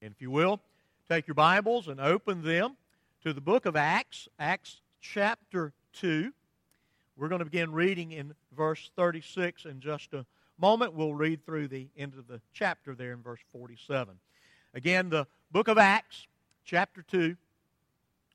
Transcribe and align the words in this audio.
And 0.00 0.12
if 0.12 0.22
you 0.22 0.30
will, 0.30 0.60
take 1.08 1.26
your 1.26 1.34
Bibles 1.34 1.88
and 1.88 2.00
open 2.00 2.42
them 2.42 2.76
to 3.24 3.32
the 3.32 3.40
book 3.40 3.66
of 3.66 3.74
Acts, 3.74 4.28
Acts 4.38 4.80
chapter 5.00 5.72
2. 5.94 6.32
We're 7.16 7.28
going 7.28 7.40
to 7.40 7.44
begin 7.44 7.72
reading 7.72 8.12
in 8.12 8.34
verse 8.56 8.92
36 8.94 9.64
in 9.64 9.80
just 9.80 10.14
a 10.14 10.24
moment. 10.56 10.94
We'll 10.94 11.14
read 11.14 11.44
through 11.44 11.66
the 11.68 11.88
end 11.96 12.14
of 12.14 12.28
the 12.28 12.40
chapter 12.52 12.94
there 12.94 13.12
in 13.12 13.22
verse 13.22 13.40
47. 13.50 14.14
Again, 14.72 15.10
the 15.10 15.26
book 15.50 15.66
of 15.66 15.78
Acts, 15.78 16.28
chapter 16.64 17.02
2. 17.02 17.36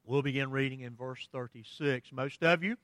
We'll 0.06 0.22
begin 0.22 0.52
reading 0.52 0.82
in 0.82 0.98
verse 0.98 1.30
36. 1.32 2.12
Most 2.12 2.44
of 2.44 2.62
you 2.62 2.76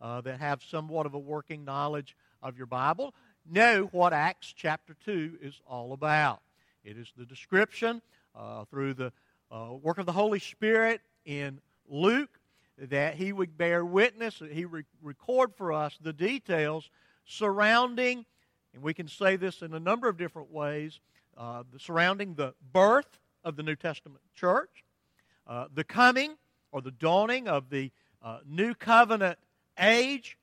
uh, 0.00 0.20
that 0.20 0.38
have 0.38 0.62
somewhat 0.62 1.06
of 1.06 1.14
a 1.14 1.18
working 1.18 1.64
knowledge 1.64 2.16
of 2.40 2.56
your 2.56 2.66
Bible 2.66 3.14
know 3.50 3.88
what 3.90 4.12
Acts 4.12 4.54
chapter 4.56 4.94
2 5.04 5.38
is 5.42 5.60
all 5.66 5.92
about. 5.92 6.40
It 6.84 6.98
is 6.98 7.12
the 7.16 7.24
description 7.24 8.02
uh, 8.34 8.64
through 8.64 8.94
the 8.94 9.12
uh, 9.50 9.74
work 9.80 9.98
of 9.98 10.06
the 10.06 10.12
Holy 10.12 10.38
Spirit 10.38 11.00
in 11.24 11.60
Luke 11.88 12.40
that 12.78 13.14
he 13.14 13.32
would 13.32 13.56
bear 13.56 13.84
witness, 13.84 14.38
that 14.38 14.52
he 14.52 14.64
would 14.64 14.86
record 15.00 15.54
for 15.56 15.72
us 15.72 15.96
the 16.00 16.12
details 16.12 16.90
surrounding, 17.24 18.24
and 18.74 18.82
we 18.82 18.94
can 18.94 19.06
say 19.06 19.36
this 19.36 19.62
in 19.62 19.74
a 19.74 19.80
number 19.80 20.08
of 20.08 20.16
different 20.16 20.50
ways, 20.50 20.98
uh, 21.36 21.62
the, 21.72 21.78
surrounding 21.78 22.34
the 22.34 22.54
birth 22.72 23.18
of 23.44 23.56
the 23.56 23.62
New 23.62 23.76
Testament 23.76 24.22
church, 24.34 24.84
uh, 25.46 25.66
the 25.72 25.84
coming 25.84 26.36
or 26.72 26.80
the 26.80 26.90
dawning 26.90 27.46
of 27.46 27.70
the 27.70 27.92
uh, 28.22 28.38
new 28.46 28.74
covenant 28.74 29.38
age, 29.78 30.38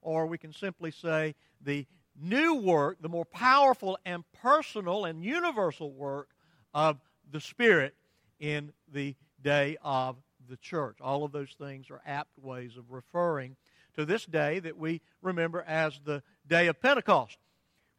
or 0.00 0.26
we 0.26 0.38
can 0.38 0.52
simply 0.52 0.90
say 0.90 1.34
the 1.60 1.86
new 2.20 2.54
work, 2.54 2.98
the 3.00 3.08
more 3.08 3.24
powerful 3.24 3.98
and 4.04 4.24
personal 4.32 5.04
and 5.04 5.22
universal 5.22 5.92
work 5.92 6.28
of 6.74 6.98
the 7.30 7.40
Spirit 7.40 7.94
in 8.38 8.72
the 8.92 9.14
day 9.42 9.76
of 9.82 10.16
the 10.48 10.56
church. 10.56 10.98
All 11.00 11.24
of 11.24 11.32
those 11.32 11.54
things 11.58 11.90
are 11.90 12.00
apt 12.06 12.38
ways 12.38 12.76
of 12.76 12.90
referring 12.90 13.56
to 13.94 14.04
this 14.04 14.24
day 14.24 14.58
that 14.60 14.76
we 14.76 15.00
remember 15.22 15.64
as 15.66 16.00
the 16.04 16.22
day 16.46 16.66
of 16.68 16.80
Pentecost. 16.80 17.38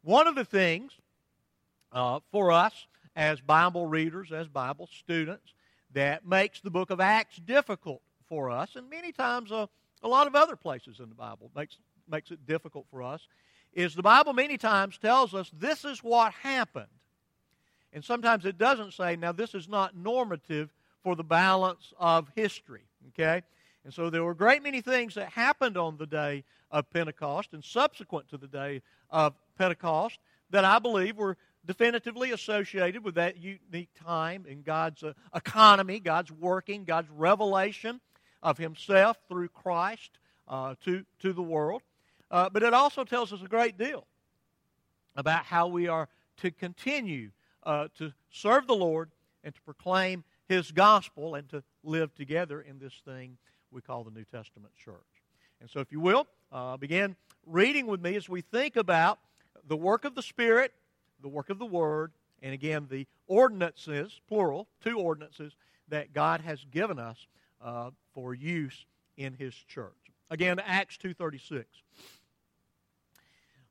One 0.02 0.26
of 0.26 0.34
the 0.34 0.44
things 0.44 0.92
uh, 1.92 2.20
for 2.30 2.52
us 2.52 2.86
as 3.16 3.40
Bible 3.40 3.86
readers, 3.86 4.32
as 4.32 4.48
Bible 4.48 4.88
students, 4.98 5.52
that 5.92 6.26
makes 6.26 6.60
the 6.60 6.70
book 6.70 6.90
of 6.90 7.00
Acts 7.00 7.36
difficult 7.36 8.00
for 8.28 8.50
us, 8.50 8.76
and 8.76 8.88
many 8.88 9.10
times 9.10 9.50
uh, 9.50 9.66
a 10.02 10.08
lot 10.08 10.26
of 10.26 10.34
other 10.34 10.54
places 10.54 11.00
in 11.00 11.08
the 11.08 11.14
Bible 11.14 11.50
makes, 11.56 11.78
makes 12.08 12.30
it 12.30 12.46
difficult 12.46 12.86
for 12.90 13.02
us, 13.02 13.26
is 13.72 13.94
the 13.94 14.02
Bible 14.02 14.32
many 14.32 14.58
times 14.58 14.98
tells 14.98 15.34
us 15.34 15.50
this 15.52 15.84
is 15.84 16.02
what 16.02 16.32
happened. 16.32 16.86
And 17.92 18.04
sometimes 18.04 18.44
it 18.44 18.58
doesn't 18.58 18.92
say, 18.92 19.16
now 19.16 19.32
this 19.32 19.54
is 19.54 19.68
not 19.68 19.96
normative 19.96 20.72
for 21.02 21.16
the 21.16 21.24
balance 21.24 21.92
of 21.98 22.30
history. 22.34 22.82
Okay? 23.08 23.42
And 23.84 23.94
so 23.94 24.10
there 24.10 24.24
were 24.24 24.32
a 24.32 24.36
great 24.36 24.62
many 24.62 24.80
things 24.80 25.14
that 25.14 25.30
happened 25.30 25.76
on 25.76 25.96
the 25.96 26.06
day 26.06 26.44
of 26.70 26.90
Pentecost 26.90 27.54
and 27.54 27.64
subsequent 27.64 28.28
to 28.28 28.36
the 28.36 28.46
day 28.46 28.82
of 29.10 29.34
Pentecost 29.56 30.18
that 30.50 30.64
I 30.64 30.78
believe 30.78 31.16
were 31.16 31.36
definitively 31.64 32.32
associated 32.32 33.04
with 33.04 33.14
that 33.16 33.36
unique 33.36 33.90
time 34.04 34.44
in 34.48 34.62
God's 34.62 35.02
uh, 35.02 35.12
economy, 35.34 36.00
God's 36.00 36.32
working, 36.32 36.84
God's 36.84 37.10
revelation 37.10 38.00
of 38.42 38.58
Himself 38.58 39.18
through 39.28 39.48
Christ 39.48 40.18
uh, 40.46 40.74
to, 40.84 41.04
to 41.20 41.32
the 41.32 41.42
world. 41.42 41.82
Uh, 42.30 42.48
but 42.50 42.62
it 42.62 42.74
also 42.74 43.04
tells 43.04 43.32
us 43.32 43.40
a 43.42 43.48
great 43.48 43.78
deal 43.78 44.06
about 45.16 45.44
how 45.44 45.66
we 45.66 45.88
are 45.88 46.08
to 46.38 46.50
continue 46.50 47.30
uh, 47.64 47.88
to 47.96 48.12
serve 48.30 48.66
the 48.66 48.74
Lord 48.74 49.10
and 49.44 49.54
to 49.54 49.60
proclaim 49.62 50.24
His 50.48 50.70
gospel 50.70 51.34
and 51.34 51.48
to 51.50 51.62
live 51.82 52.14
together 52.14 52.60
in 52.60 52.78
this 52.78 52.94
thing 53.04 53.36
we 53.70 53.80
call 53.80 54.04
the 54.04 54.10
New 54.10 54.24
Testament 54.24 54.74
church. 54.76 54.94
And 55.60 55.68
so, 55.68 55.80
if 55.80 55.90
you 55.90 56.00
will, 56.00 56.26
uh, 56.52 56.76
begin 56.76 57.16
reading 57.46 57.86
with 57.86 58.00
me 58.00 58.14
as 58.16 58.28
we 58.28 58.40
think 58.40 58.76
about 58.76 59.18
the 59.66 59.76
work 59.76 60.04
of 60.04 60.14
the 60.14 60.22
Spirit, 60.22 60.72
the 61.20 61.28
work 61.28 61.50
of 61.50 61.58
the 61.58 61.66
Word, 61.66 62.12
and 62.42 62.54
again, 62.54 62.86
the 62.90 63.06
ordinances, 63.26 64.20
plural, 64.28 64.68
two 64.82 64.98
ordinances, 64.98 65.54
that 65.88 66.12
God 66.12 66.40
has 66.42 66.64
given 66.70 66.98
us 66.98 67.26
uh, 67.62 67.90
for 68.14 68.34
use 68.34 68.86
in 69.16 69.34
His 69.34 69.54
church. 69.54 69.92
Again, 70.30 70.58
Acts 70.60 70.98
2.36. 70.98 71.64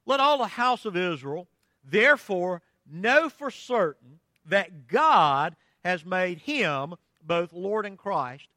Let 0.08 0.22
all 0.22 0.38
the 0.40 0.48
house 0.48 0.86
of 0.86 0.96
Israel 0.96 1.48
therefore 1.84 2.64
know 2.90 3.30
for 3.30 3.52
certain 3.52 4.20
that 4.46 4.88
God 4.88 5.56
has 5.84 6.06
made 6.06 6.40
him 6.40 6.96
both 7.22 7.52
Lord 7.52 7.86
and 7.86 7.98
Christ, 7.98 8.48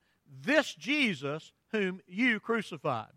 this 0.42 0.72
Jesus 0.74 1.52
whom 1.72 2.00
you 2.06 2.38
crucified. 2.38 3.10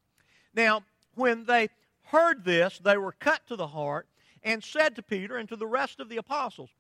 Now, 0.55 0.83
when 1.13 1.45
they 1.45 1.69
heard 2.05 2.43
this, 2.43 2.79
they 2.79 2.97
were 2.97 3.13
cut 3.13 3.41
to 3.47 3.55
the 3.55 3.67
heart 3.67 4.07
and 4.41 4.63
said 4.63 4.95
to 4.95 5.03
Peter 5.03 5.37
and 5.37 5.47
to 5.49 5.55
the 5.55 5.67
rest 5.67 5.99
of 5.99 6.09
the 6.09 6.17
apostles, 6.17 6.71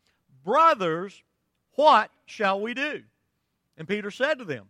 Brothers, 0.43 1.21
what 1.75 2.09
shall 2.25 2.59
we 2.59 2.73
do? 2.73 3.03
And 3.77 3.87
Peter 3.87 4.11
said 4.11 4.39
to 4.39 4.45
them, 4.45 4.69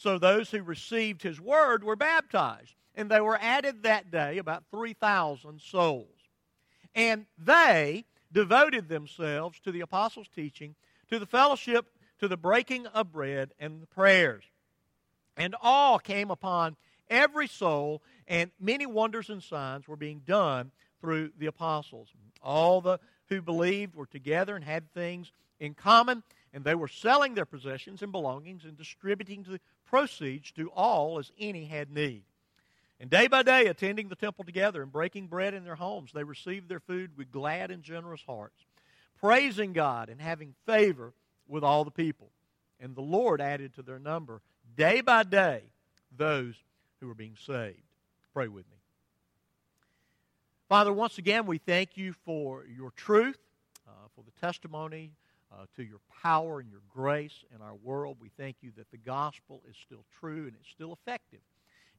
So 0.00 0.16
those 0.16 0.50
who 0.50 0.62
received 0.62 1.22
his 1.22 1.38
word 1.38 1.84
were 1.84 1.94
baptized, 1.94 2.74
and 2.94 3.10
they 3.10 3.20
were 3.20 3.38
added 3.38 3.82
that 3.82 4.10
day 4.10 4.38
about 4.38 4.64
3,000 4.70 5.60
souls. 5.60 6.08
And 6.94 7.26
they 7.36 8.06
devoted 8.32 8.88
themselves 8.88 9.60
to 9.60 9.70
the 9.70 9.82
apostles' 9.82 10.30
teaching, 10.34 10.74
to 11.10 11.18
the 11.18 11.26
fellowship, 11.26 11.84
to 12.18 12.28
the 12.28 12.38
breaking 12.38 12.86
of 12.86 13.12
bread, 13.12 13.52
and 13.58 13.82
the 13.82 13.86
prayers. 13.86 14.44
And 15.36 15.54
all 15.60 15.98
came 15.98 16.30
upon 16.30 16.76
every 17.10 17.46
soul, 17.46 18.02
and 18.26 18.52
many 18.58 18.86
wonders 18.86 19.28
and 19.28 19.42
signs 19.42 19.86
were 19.86 19.96
being 19.96 20.22
done 20.24 20.70
through 21.02 21.32
the 21.36 21.44
apostles. 21.44 22.08
All 22.42 22.80
the 22.80 23.00
who 23.28 23.42
believed 23.42 23.94
were 23.94 24.06
together 24.06 24.56
and 24.56 24.64
had 24.64 24.90
things 24.94 25.30
in 25.58 25.74
common, 25.74 26.22
and 26.54 26.64
they 26.64 26.74
were 26.74 26.88
selling 26.88 27.34
their 27.34 27.44
possessions 27.44 28.00
and 28.00 28.10
belongings 28.10 28.64
and 28.64 28.78
distributing 28.78 29.44
to 29.44 29.50
the 29.50 29.60
proceeds 29.90 30.52
to 30.52 30.70
all 30.70 31.18
as 31.18 31.32
any 31.38 31.64
had 31.64 31.90
need. 31.90 32.22
And 33.00 33.10
day 33.10 33.26
by 33.26 33.42
day, 33.42 33.66
attending 33.66 34.08
the 34.08 34.14
temple 34.14 34.44
together 34.44 34.82
and 34.82 34.92
breaking 34.92 35.26
bread 35.26 35.52
in 35.52 35.64
their 35.64 35.74
homes, 35.74 36.12
they 36.12 36.22
received 36.22 36.68
their 36.68 36.80
food 36.80 37.16
with 37.16 37.32
glad 37.32 37.70
and 37.70 37.82
generous 37.82 38.20
hearts, 38.26 38.64
praising 39.18 39.72
God 39.72 40.08
and 40.08 40.20
having 40.20 40.54
favor 40.64 41.12
with 41.48 41.64
all 41.64 41.84
the 41.84 41.90
people. 41.90 42.30
And 42.78 42.94
the 42.94 43.00
Lord 43.00 43.40
added 43.40 43.74
to 43.74 43.82
their 43.82 43.98
number 43.98 44.40
day 44.76 45.00
by 45.00 45.24
day 45.24 45.62
those 46.16 46.54
who 47.00 47.08
were 47.08 47.14
being 47.14 47.36
saved. 47.44 47.82
Pray 48.32 48.48
with 48.48 48.66
me. 48.70 48.76
Father, 50.68 50.92
once 50.92 51.18
again, 51.18 51.46
we 51.46 51.58
thank 51.58 51.96
you 51.96 52.12
for 52.24 52.64
your 52.64 52.92
truth, 52.92 53.38
uh, 53.88 53.90
for 54.14 54.22
the 54.22 54.46
testimony 54.46 55.10
uh, 55.52 55.64
to 55.76 55.82
your 55.82 56.00
power 56.22 56.60
and 56.60 56.70
your 56.70 56.82
grace 56.88 57.44
in 57.54 57.62
our 57.62 57.74
world. 57.74 58.18
We 58.20 58.30
thank 58.36 58.56
you 58.60 58.70
that 58.76 58.90
the 58.90 58.98
gospel 58.98 59.62
is 59.68 59.76
still 59.84 60.04
true 60.20 60.44
and 60.44 60.52
it's 60.60 60.70
still 60.70 60.92
effective 60.92 61.40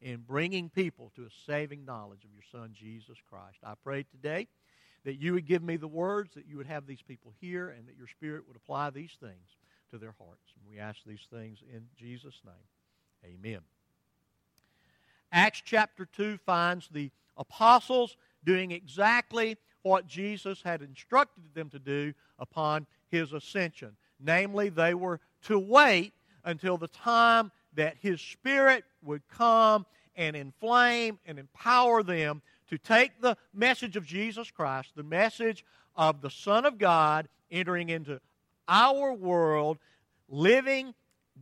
in 0.01 0.23
bringing 0.27 0.69
people 0.69 1.11
to 1.15 1.23
a 1.23 1.29
saving 1.45 1.85
knowledge 1.85 2.23
of 2.23 2.31
your 2.33 2.43
Son, 2.51 2.73
Jesus 2.73 3.17
Christ. 3.29 3.59
I 3.63 3.73
pray 3.83 4.03
today 4.03 4.47
that 5.03 5.15
you 5.15 5.33
would 5.33 5.45
give 5.45 5.63
me 5.63 5.77
the 5.77 5.87
words, 5.87 6.33
that 6.35 6.47
you 6.47 6.57
would 6.57 6.67
have 6.67 6.85
these 6.85 7.01
people 7.01 7.33
hear, 7.39 7.69
and 7.69 7.87
that 7.87 7.97
your 7.97 8.07
Spirit 8.07 8.43
would 8.47 8.55
apply 8.55 8.89
these 8.89 9.17
things 9.19 9.57
to 9.91 9.97
their 9.97 10.15
hearts. 10.17 10.53
And 10.55 10.71
we 10.71 10.79
ask 10.79 10.99
these 11.05 11.27
things 11.31 11.59
in 11.71 11.83
Jesus' 11.97 12.41
name. 12.45 13.35
Amen. 13.35 13.61
Acts 15.31 15.61
chapter 15.63 16.05
2 16.05 16.37
finds 16.45 16.89
the 16.89 17.11
apostles 17.37 18.17
doing 18.43 18.71
exactly 18.71 19.57
what 19.83 20.07
Jesus 20.07 20.61
had 20.61 20.81
instructed 20.81 21.43
them 21.53 21.69
to 21.69 21.79
do 21.79 22.13
upon 22.39 22.85
his 23.09 23.33
ascension. 23.33 23.95
Namely, 24.19 24.69
they 24.69 24.93
were 24.93 25.19
to 25.43 25.59
wait 25.59 26.13
until 26.43 26.77
the 26.77 26.87
time 26.87 27.51
that 27.73 27.97
His 27.99 28.21
Spirit 28.21 28.83
would 29.03 29.21
come 29.29 29.85
and 30.15 30.35
inflame 30.35 31.19
and 31.25 31.39
empower 31.39 32.03
them 32.03 32.41
to 32.69 32.77
take 32.77 33.19
the 33.21 33.37
message 33.53 33.95
of 33.95 34.05
Jesus 34.05 34.51
Christ, 34.51 34.91
the 34.95 35.03
message 35.03 35.65
of 35.95 36.21
the 36.21 36.29
Son 36.29 36.65
of 36.65 36.77
God 36.77 37.27
entering 37.49 37.89
into 37.89 38.19
our 38.67 39.13
world, 39.13 39.77
living 40.29 40.93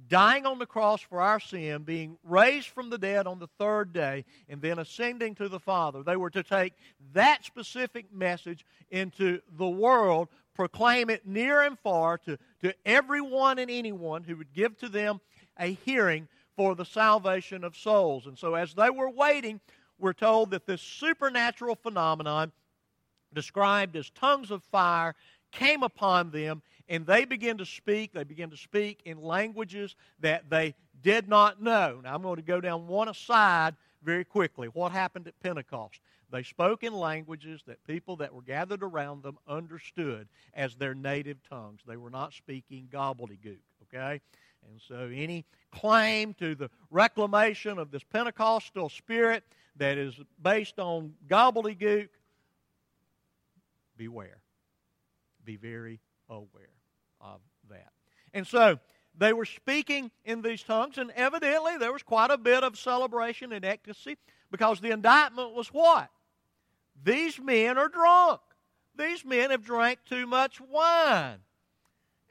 dying 0.07 0.45
on 0.45 0.59
the 0.59 0.65
cross 0.65 1.01
for 1.01 1.21
our 1.21 1.39
sin, 1.39 1.83
being 1.83 2.17
raised 2.23 2.67
from 2.67 2.89
the 2.89 2.97
dead 2.97 3.27
on 3.27 3.39
the 3.39 3.49
third 3.59 3.93
day, 3.93 4.25
and 4.47 4.61
then 4.61 4.79
ascending 4.79 5.35
to 5.35 5.49
the 5.49 5.59
Father. 5.59 6.03
They 6.03 6.15
were 6.15 6.29
to 6.31 6.43
take 6.43 6.73
that 7.13 7.45
specific 7.45 8.13
message 8.13 8.65
into 8.91 9.41
the 9.57 9.69
world, 9.69 10.29
proclaim 10.55 11.09
it 11.09 11.27
near 11.27 11.61
and 11.61 11.77
far 11.79 12.17
to, 12.19 12.37
to 12.61 12.73
everyone 12.85 13.59
and 13.59 13.69
anyone 13.69 14.23
who 14.23 14.35
would 14.37 14.53
give 14.53 14.77
to 14.79 14.89
them 14.89 15.21
a 15.59 15.73
hearing 15.85 16.27
for 16.55 16.75
the 16.75 16.85
salvation 16.85 17.63
of 17.63 17.75
souls. 17.75 18.25
And 18.25 18.37
so, 18.37 18.55
as 18.55 18.73
they 18.73 18.89
were 18.89 19.09
waiting, 19.09 19.59
we're 19.97 20.13
told 20.13 20.51
that 20.51 20.65
this 20.65 20.81
supernatural 20.81 21.75
phenomenon, 21.75 22.51
described 23.33 23.95
as 23.95 24.09
tongues 24.09 24.49
of 24.51 24.63
fire, 24.63 25.15
came 25.51 25.83
upon 25.83 26.31
them 26.31 26.61
and 26.89 27.05
they 27.05 27.23
began 27.23 27.59
to 27.59 27.65
speak. 27.65 28.11
They 28.11 28.23
began 28.23 28.49
to 28.49 28.57
speak 28.57 29.01
in 29.05 29.21
languages 29.21 29.95
that 30.19 30.49
they 30.49 30.73
did 31.01 31.29
not 31.29 31.61
know. 31.61 32.01
Now, 32.03 32.15
I'm 32.15 32.23
going 32.23 32.37
to 32.37 32.41
go 32.41 32.59
down 32.59 32.87
one 32.87 33.07
aside 33.07 33.75
very 34.03 34.25
quickly. 34.25 34.67
What 34.67 34.91
happened 34.91 35.27
at 35.27 35.39
Pentecost? 35.39 36.01
They 36.31 36.43
spoke 36.43 36.83
in 36.83 36.93
languages 36.93 37.61
that 37.67 37.83
people 37.85 38.17
that 38.17 38.33
were 38.33 38.41
gathered 38.41 38.83
around 38.83 39.23
them 39.23 39.37
understood 39.47 40.27
as 40.53 40.75
their 40.75 40.95
native 40.95 41.37
tongues. 41.47 41.81
They 41.87 41.97
were 41.97 42.09
not 42.09 42.33
speaking 42.33 42.89
gobbledygook, 42.91 43.59
okay? 43.83 44.19
And 44.69 44.81
so, 44.87 45.09
any 45.13 45.45
claim 45.71 46.33
to 46.35 46.55
the 46.55 46.69
reclamation 46.91 47.77
of 47.77 47.91
this 47.91 48.03
Pentecostal 48.03 48.89
spirit 48.89 49.43
that 49.77 49.97
is 49.97 50.19
based 50.41 50.79
on 50.79 51.13
gobbledygook, 51.27 52.09
beware. 53.95 54.37
Be 55.45 55.55
very 55.55 55.99
aware 56.29 56.78
of 57.21 57.41
that. 57.69 57.91
And 58.33 58.45
so 58.45 58.79
they 59.17 59.33
were 59.33 59.45
speaking 59.45 60.11
in 60.23 60.41
these 60.41 60.63
tongues, 60.63 60.97
and 60.97 61.11
evidently 61.11 61.77
there 61.77 61.91
was 61.91 62.03
quite 62.03 62.31
a 62.31 62.37
bit 62.37 62.63
of 62.63 62.77
celebration 62.77 63.51
and 63.51 63.65
ecstasy 63.65 64.17
because 64.51 64.79
the 64.79 64.91
indictment 64.91 65.53
was 65.53 65.67
what? 65.69 66.09
These 67.03 67.39
men 67.39 67.77
are 67.77 67.89
drunk. 67.89 68.41
These 68.97 69.23
men 69.23 69.51
have 69.51 69.63
drank 69.63 69.99
too 70.05 70.25
much 70.25 70.59
wine. 70.59 71.39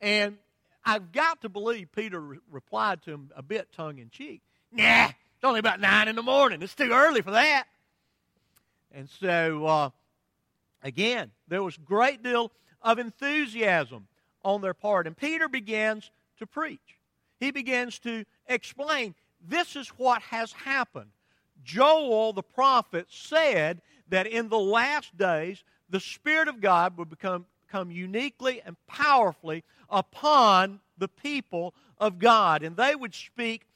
And 0.00 0.36
I've 0.84 1.12
got 1.12 1.42
to 1.42 1.48
believe 1.48 1.92
Peter 1.92 2.20
re- 2.20 2.38
replied 2.50 3.02
to 3.02 3.12
him 3.12 3.30
a 3.36 3.42
bit 3.42 3.72
tongue 3.72 3.98
in 3.98 4.10
cheek. 4.10 4.42
Nah, 4.72 5.06
it's 5.06 5.44
only 5.44 5.60
about 5.60 5.80
nine 5.80 6.08
in 6.08 6.16
the 6.16 6.22
morning. 6.22 6.62
It's 6.62 6.74
too 6.74 6.90
early 6.92 7.22
for 7.22 7.32
that. 7.32 7.64
And 8.92 9.08
so, 9.08 9.66
uh, 9.66 9.90
again, 10.82 11.30
there 11.48 11.62
was 11.62 11.76
great 11.76 12.22
deal 12.22 12.52
of 12.82 12.98
enthusiasm 12.98 14.06
on 14.48 14.62
their 14.62 14.74
part. 14.74 15.06
And 15.06 15.16
Peter 15.16 15.48
begins 15.48 16.10
to 16.38 16.46
preach. 16.46 16.98
He 17.38 17.50
begins 17.50 17.98
to 18.00 18.24
explain 18.48 19.14
this 19.46 19.76
is 19.76 19.88
what 19.90 20.22
has 20.22 20.52
happened. 20.52 21.10
Joel 21.64 22.32
the 22.32 22.42
prophet 22.42 23.06
said 23.10 23.82
that 24.08 24.26
in 24.26 24.48
the 24.48 24.58
last 24.58 25.16
days 25.16 25.62
the 25.90 26.00
Spirit 26.00 26.48
of 26.48 26.60
God 26.60 26.96
would 26.96 27.10
become, 27.10 27.46
come 27.70 27.90
uniquely 27.90 28.62
and 28.64 28.76
powerfully 28.86 29.64
upon 29.90 30.80
the 30.96 31.08
people 31.08 31.74
of 31.98 32.18
God, 32.18 32.62
and 32.62 32.76
they 32.76 32.94
would 32.94 33.14
speak 33.14 33.66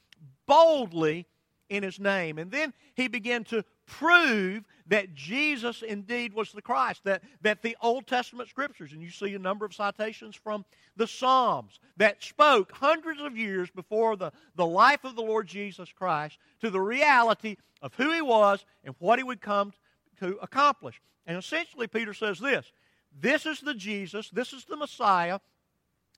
boldly 0.47 1.27
in 1.69 1.83
His 1.83 2.01
name. 2.01 2.39
And 2.39 2.51
then 2.51 2.73
he 2.95 3.09
began 3.09 3.45
to 3.45 3.65
prove 3.93 4.65
that 4.87 5.15
Jesus 5.15 5.83
indeed 5.83 6.33
was 6.33 6.53
the 6.53 6.63
Christ, 6.63 7.03
that, 7.05 7.23
that 7.43 7.61
the 7.61 7.77
Old 7.83 8.07
Testament 8.07 8.49
scriptures, 8.49 8.93
and 8.93 9.03
you 9.03 9.11
see 9.11 9.35
a 9.35 9.39
number 9.39 9.67
of 9.67 9.75
citations 9.75 10.35
from 10.35 10.65
the 10.97 11.07
Psalms 11.07 11.79
that 11.99 12.23
spoke 12.23 12.73
hundreds 12.73 13.21
of 13.21 13.37
years 13.37 13.71
before 13.71 14.17
the, 14.17 14.33
the 14.57 14.67
life 14.67 15.05
of 15.05 15.15
the 15.15 15.23
Lord 15.23 15.47
Jesus 15.47 15.93
Christ 15.93 16.39
to 16.63 16.71
the 16.71 16.81
reality 16.81 17.57
of 17.83 17.95
who 17.95 18.13
he 18.13 18.23
was 18.23 18.65
and 18.83 18.95
what 18.99 19.19
he 19.19 19.23
would 19.23 19.43
come 19.43 19.75
to 20.21 20.39
accomplish. 20.41 21.01
And 21.27 21.37
essentially, 21.37 21.87
Peter 21.87 22.15
says 22.15 22.39
this 22.39 22.73
this 23.21 23.45
is 23.45 23.61
the 23.61 23.75
Jesus, 23.75 24.31
this 24.31 24.55
is 24.55 24.65
the 24.65 24.77
Messiah 24.77 25.39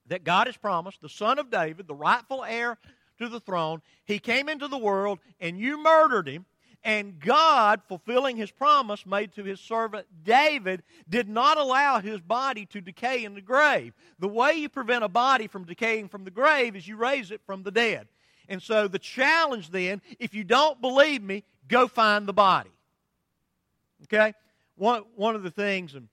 that 0.06 0.22
God 0.22 0.46
has 0.46 0.56
promised, 0.56 1.00
the 1.00 1.08
Son 1.08 1.40
of 1.40 1.50
David, 1.50 1.88
the 1.88 1.94
rightful 1.94 2.44
heir 2.44 2.78
to 3.18 3.28
the 3.28 3.40
throne. 3.40 3.82
He 4.04 4.20
came 4.20 4.48
into 4.48 4.68
the 4.68 4.78
world, 4.78 5.18
and 5.40 5.58
you 5.58 5.82
murdered 5.82 6.28
him 6.28 6.46
and 6.84 7.18
God, 7.18 7.80
fulfilling 7.88 8.36
his 8.36 8.50
promise 8.50 9.06
made 9.06 9.32
to 9.32 9.44
his 9.44 9.58
servant 9.58 10.06
David, 10.22 10.82
did 11.08 11.28
not 11.28 11.56
allow 11.56 11.98
his 11.98 12.20
body 12.20 12.66
to 12.66 12.80
decay 12.82 13.24
in 13.24 13.34
the 13.34 13.40
grave. 13.40 13.94
The 14.18 14.28
way 14.28 14.52
you 14.52 14.68
prevent 14.68 15.02
a 15.02 15.08
body 15.08 15.46
from 15.46 15.64
decaying 15.64 16.08
from 16.08 16.24
the 16.24 16.30
grave 16.30 16.76
is 16.76 16.86
you 16.86 16.96
raise 16.96 17.30
it 17.30 17.40
from 17.46 17.62
the 17.62 17.70
dead. 17.70 18.06
And 18.50 18.62
so 18.62 18.86
the 18.86 18.98
challenge 18.98 19.70
then, 19.70 20.02
if 20.18 20.34
you 20.34 20.44
don't 20.44 20.78
believe 20.82 21.22
me, 21.22 21.44
go 21.68 21.88
find 21.88 22.26
the 22.26 22.34
body. 22.34 22.70
Okay? 24.04 24.34
One, 24.76 25.04
one 25.16 25.34
of 25.34 25.42
the 25.42 25.50
things, 25.50 25.94
and 25.94 26.08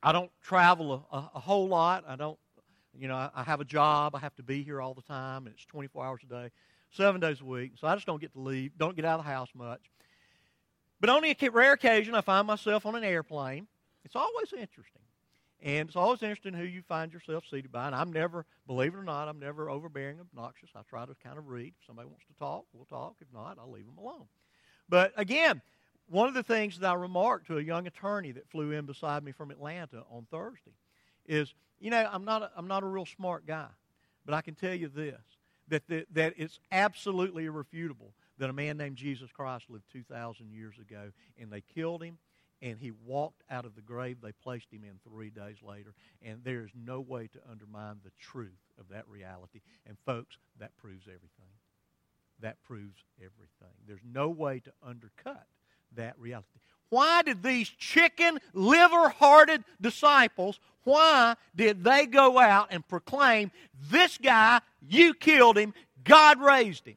I 0.00 0.12
don't 0.12 0.30
travel 0.42 1.06
a, 1.10 1.16
a, 1.16 1.30
a 1.34 1.40
whole 1.40 1.66
lot. 1.66 2.04
I 2.06 2.14
don't, 2.14 2.38
you 2.96 3.08
know, 3.08 3.16
I, 3.16 3.30
I 3.34 3.42
have 3.42 3.60
a 3.60 3.64
job. 3.64 4.14
I 4.14 4.20
have 4.20 4.36
to 4.36 4.44
be 4.44 4.62
here 4.62 4.80
all 4.80 4.94
the 4.94 5.02
time, 5.02 5.46
and 5.46 5.54
it's 5.56 5.66
24 5.66 6.04
hours 6.04 6.20
a 6.22 6.26
day 6.26 6.50
seven 6.92 7.20
days 7.20 7.40
a 7.40 7.44
week. 7.44 7.72
So 7.80 7.86
I 7.86 7.94
just 7.94 8.06
don't 8.06 8.20
get 8.20 8.32
to 8.32 8.40
leave, 8.40 8.72
don't 8.78 8.96
get 8.96 9.04
out 9.04 9.18
of 9.18 9.24
the 9.24 9.30
house 9.30 9.48
much. 9.54 9.80
But 11.00 11.10
on 11.10 11.24
a 11.24 11.48
rare 11.50 11.72
occasion, 11.72 12.14
I 12.14 12.20
find 12.22 12.46
myself 12.46 12.86
on 12.86 12.94
an 12.94 13.04
airplane. 13.04 13.66
It's 14.04 14.16
always 14.16 14.52
interesting. 14.52 15.02
And 15.62 15.88
it's 15.88 15.96
always 15.96 16.22
interesting 16.22 16.54
who 16.54 16.64
you 16.64 16.82
find 16.82 17.12
yourself 17.12 17.44
seated 17.50 17.72
by. 17.72 17.86
And 17.86 17.94
I'm 17.94 18.12
never, 18.12 18.44
believe 18.66 18.94
it 18.94 18.98
or 18.98 19.02
not, 19.02 19.28
I'm 19.28 19.38
never 19.38 19.70
overbearing, 19.70 20.20
obnoxious. 20.20 20.70
I 20.74 20.82
try 20.88 21.04
to 21.06 21.14
kind 21.22 21.38
of 21.38 21.48
read. 21.48 21.74
If 21.80 21.86
somebody 21.86 22.08
wants 22.08 22.24
to 22.26 22.38
talk, 22.38 22.64
we'll 22.72 22.84
talk. 22.84 23.16
If 23.20 23.28
not, 23.32 23.58
I'll 23.58 23.70
leave 23.70 23.86
them 23.86 23.98
alone. 23.98 24.26
But 24.88 25.12
again, 25.16 25.60
one 26.08 26.28
of 26.28 26.34
the 26.34 26.42
things 26.42 26.78
that 26.78 26.90
I 26.90 26.94
remarked 26.94 27.46
to 27.48 27.58
a 27.58 27.62
young 27.62 27.86
attorney 27.86 28.32
that 28.32 28.48
flew 28.48 28.70
in 28.72 28.86
beside 28.86 29.24
me 29.24 29.32
from 29.32 29.50
Atlanta 29.50 30.04
on 30.10 30.26
Thursday 30.30 30.74
is, 31.26 31.52
you 31.80 31.90
know, 31.90 32.08
I'm 32.10 32.24
not 32.24 32.42
a, 32.42 32.50
I'm 32.56 32.68
not 32.68 32.82
a 32.82 32.86
real 32.86 33.06
smart 33.06 33.46
guy, 33.46 33.68
but 34.24 34.34
I 34.34 34.42
can 34.42 34.54
tell 34.54 34.74
you 34.74 34.88
this 34.88 35.20
that, 35.68 35.86
the, 35.88 36.06
that 36.12 36.34
it's 36.36 36.60
absolutely 36.70 37.46
irrefutable 37.46 38.12
that 38.38 38.50
a 38.50 38.52
man 38.52 38.76
named 38.76 38.96
Jesus 38.96 39.30
Christ 39.32 39.64
lived 39.68 39.84
2,000 39.92 40.50
years 40.50 40.76
ago, 40.78 41.10
and 41.40 41.50
they 41.50 41.62
killed 41.62 42.02
him, 42.02 42.18
and 42.62 42.78
he 42.78 42.90
walked 42.90 43.42
out 43.50 43.64
of 43.64 43.74
the 43.74 43.82
grave 43.82 44.18
they 44.22 44.32
placed 44.32 44.72
him 44.72 44.84
in 44.84 44.98
three 45.04 45.30
days 45.30 45.56
later. 45.62 45.94
And 46.22 46.42
there 46.44 46.62
is 46.62 46.70
no 46.74 47.00
way 47.00 47.28
to 47.28 47.38
undermine 47.50 47.96
the 48.04 48.12
truth 48.18 48.60
of 48.78 48.88
that 48.90 49.06
reality. 49.08 49.60
And, 49.86 49.96
folks, 50.04 50.38
that 50.58 50.76
proves 50.76 51.04
everything. 51.06 51.52
That 52.40 52.62
proves 52.62 53.04
everything. 53.18 53.74
There's 53.86 54.00
no 54.04 54.28
way 54.28 54.60
to 54.60 54.72
undercut 54.82 55.46
that 55.94 56.18
reality. 56.18 56.60
Why 56.88 57.22
did 57.22 57.42
these 57.42 57.68
chicken 57.68 58.38
liver 58.52 59.08
hearted 59.08 59.64
disciples, 59.80 60.60
why 60.84 61.34
did 61.54 61.82
they 61.82 62.06
go 62.06 62.38
out 62.38 62.68
and 62.70 62.86
proclaim, 62.86 63.50
This 63.90 64.18
guy, 64.18 64.60
you 64.80 65.14
killed 65.14 65.58
him, 65.58 65.74
God 66.04 66.40
raised 66.40 66.86
him? 66.86 66.96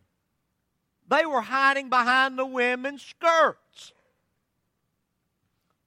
They 1.07 1.25
were 1.25 1.41
hiding 1.41 1.89
behind 1.89 2.37
the 2.37 2.45
women's 2.45 3.01
skirts. 3.01 3.93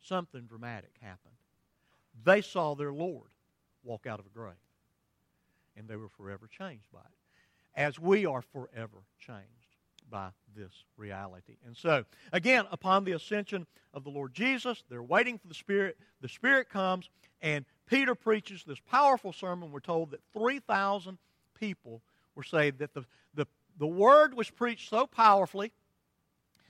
Something 0.03 0.43
dramatic 0.43 0.91
happened. 1.01 1.35
They 2.25 2.41
saw 2.41 2.75
their 2.75 2.93
Lord 2.93 3.29
walk 3.85 4.07
out 4.07 4.19
of 4.19 4.27
a 4.27 4.31
grave, 4.31 4.55
and 5.77 5.87
they 5.87 5.97
were 5.97 6.09
forever 6.09 6.49
changed 6.49 6.91
by 6.93 7.01
it, 7.01 7.81
as 7.81 8.01
we 8.01 8.27
are 8.27 8.43
forever 8.43 8.99
changed 9.19 9.77
by 10.11 10.31
this 10.57 10.85
reality. 10.97 11.57
And 11.67 11.77
so, 11.77 12.05
again, 12.33 12.65
upon 12.71 13.05
the 13.05 13.13
ascension 13.13 13.67
of 13.95 14.05
the 14.05 14.11
Lord 14.11 14.35
Jesus, 14.35 14.83
they're 14.89 15.03
waiting 15.03 15.39
for 15.39 15.49
the 15.49 15.55
Spirit. 15.55 15.99
The 16.21 16.29
Spirit 16.29 16.69
comes, 16.69 17.09
and 17.41 17.65
Peter 17.87 18.15
preaches 18.15 18.65
this 18.65 18.81
powerful 18.81 19.33
sermon. 19.33 19.73
We're 19.73 19.81
told 19.81 20.11
that 20.13 20.21
3,000 20.33 21.19
people 21.59 22.03
were 22.35 22.43
saved, 22.43 22.79
that 22.79 22.95
the, 22.95 23.05
the, 23.35 23.47
the 23.79 23.87
Word 23.87 24.35
was 24.35 24.51
preached 24.51 24.89
so 24.91 25.07
powerfully, 25.07 25.73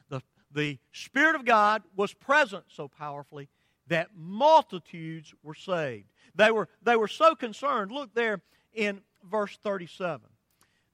the, 0.09 0.23
the 0.53 0.79
Spirit 0.93 1.35
of 1.35 1.45
God 1.45 1.83
was 1.97 2.13
present 2.13 2.65
so 2.69 2.89
powerfully, 2.89 3.49
that 3.89 4.09
multitudes 4.17 5.35
were 5.43 5.55
saved. 5.55 6.07
They 6.35 6.51
were, 6.51 6.69
they 6.83 6.97
were 6.97 7.09
so 7.09 7.35
concerned. 7.35 7.93
Look 7.93 8.15
there 8.15 8.41
in 8.73 9.01
verse 9.29 9.59
37. 9.63 10.21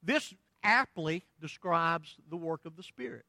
This 0.02 0.34
aptly 0.62 1.24
describes 1.40 2.16
the 2.30 2.36
work 2.36 2.64
of 2.64 2.76
the 2.76 2.82
Spirit. 2.82 3.24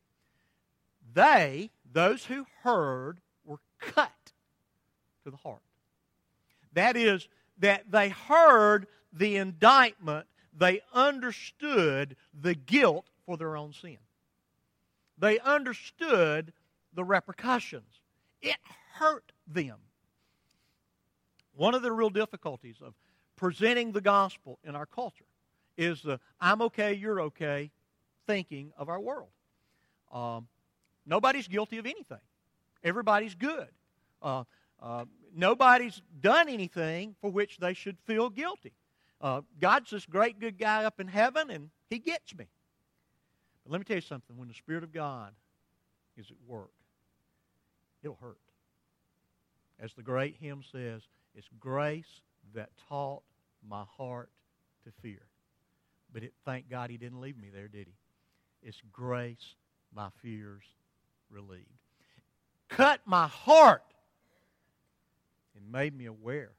They, 1.14 1.72
those 1.92 2.26
who 2.26 2.46
heard, 2.64 3.20
were 3.46 3.60
cut 3.80 4.32
to 5.24 5.32
the 5.32 5.38
heart. 5.38 5.62
That 6.74 6.96
is, 6.96 7.28
that 7.60 7.92
they 7.92 8.10
heard 8.10 8.88
the 9.12 9.38
indictment, 9.38 10.28
they 10.56 10.82
understood 10.94 12.16
the 12.40 12.54
guilt 12.54 13.06
for 13.26 13.38
their 13.38 13.56
own 13.56 13.74
sin. 13.74 13.98
They 15.18 15.40
understood 15.40 16.54
the 16.94 17.04
repercussions. 17.04 18.02
It 18.42 18.58
hurt 18.94 19.32
them. 19.48 19.78
One 21.56 21.76
of 21.76 21.82
the 21.82 21.92
real 21.92 22.10
difficulties 22.10 22.78
of 22.82 22.94
presenting 23.36 23.92
the 23.92 24.02
gospel 24.02 24.60
in 24.64 24.76
our 24.76 24.86
culture 24.86 25.26
is 25.80 26.02
the 26.02 26.20
I'm 26.42 26.62
okay, 26.64 26.94
you're 26.94 27.22
okay 27.22 27.72
thinking 28.28 28.72
of 28.78 28.90
our 28.90 29.00
world. 29.00 29.30
Um, 30.12 30.48
nobody's 31.06 31.48
guilty 31.48 31.78
of 31.78 31.86
anything. 31.86 32.20
Everybody's 32.84 33.34
good. 33.34 33.70
Uh, 34.22 34.44
uh, 34.82 35.06
nobody's 35.34 36.02
done 36.20 36.50
anything 36.50 37.16
for 37.22 37.32
which 37.32 37.58
they 37.58 37.74
should 37.74 37.98
feel 38.06 38.30
guilty. 38.30 38.74
Uh, 39.22 39.42
God's 39.60 39.90
this 39.90 40.06
great 40.06 40.40
good 40.40 40.58
guy 40.58 40.84
up 40.84 41.00
in 41.00 41.08
heaven, 41.08 41.50
and 41.50 41.70
He 41.90 41.98
gets 42.00 42.36
me. 42.36 42.48
But 43.64 43.72
let 43.72 43.80
me 43.80 43.86
tell 43.86 43.98
you 43.98 44.02
something 44.02 44.38
when 44.38 44.48
the 44.48 44.54
Spirit 44.54 44.84
of 44.84 44.94
God 44.94 45.34
is 46.18 46.30
at 46.30 46.38
work, 46.46 46.72
it'll 48.04 48.18
hurt. 48.22 48.38
As 49.80 49.94
the 49.94 50.04
great 50.04 50.36
hymn 50.40 50.62
says, 50.72 51.04
it's 51.36 51.48
grace 51.58 52.22
that 52.54 52.70
taught 52.90 53.24
my 53.68 53.84
heart 53.98 54.30
to 54.84 54.92
fear. 55.02 55.29
But 56.14 56.24
it, 56.24 56.34
thank 56.46 56.70
God 56.70 56.90
he 56.90 56.98
didn't 56.98 57.22
leave 57.22 57.38
me 57.38 57.50
there, 57.54 57.68
did 57.68 57.88
he? 57.88 58.68
It's 58.68 58.82
grace 58.92 59.56
my 59.94 60.10
fears 60.22 60.64
relieved. 61.30 61.66
Cut 62.68 63.02
my 63.06 63.28
heart 63.28 63.84
and 65.56 65.72
made 65.72 65.96
me 65.96 66.06
aware 66.06 66.52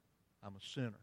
I'm 0.43 0.55
a 0.57 0.75
sinner. 0.75 1.01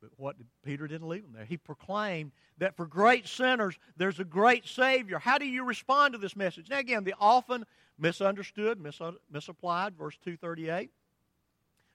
But 0.00 0.10
what 0.16 0.38
did, 0.38 0.46
Peter 0.64 0.86
didn't 0.86 1.08
leave 1.08 1.24
him 1.24 1.32
there. 1.34 1.44
He 1.44 1.56
proclaimed 1.56 2.32
that 2.58 2.76
for 2.76 2.86
great 2.86 3.26
sinners, 3.26 3.78
there's 3.96 4.20
a 4.20 4.24
great 4.24 4.66
Savior. 4.66 5.18
How 5.18 5.38
do 5.38 5.46
you 5.46 5.64
respond 5.64 6.12
to 6.12 6.18
this 6.18 6.36
message? 6.36 6.68
Now, 6.68 6.78
again, 6.78 7.04
the 7.04 7.14
often 7.18 7.64
misunderstood, 7.98 8.80
mis- 8.80 9.00
misapplied, 9.30 9.96
verse 9.96 10.16
238 10.22 10.90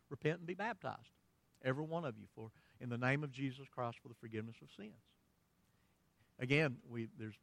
repent 0.09 0.39
and 0.39 0.47
be 0.47 0.53
baptized, 0.53 1.13
every 1.63 1.85
one 1.85 2.03
of 2.03 2.17
you, 2.17 2.25
for 2.35 2.51
in 2.81 2.89
the 2.89 2.97
name 2.97 3.23
of 3.23 3.31
Jesus 3.31 3.65
Christ 3.73 3.97
for 4.01 4.09
the 4.09 4.15
forgiveness 4.15 4.57
of 4.61 4.67
sins. 4.75 4.91
Again, 6.41 6.77
we 6.89 7.07
there's 7.19 7.35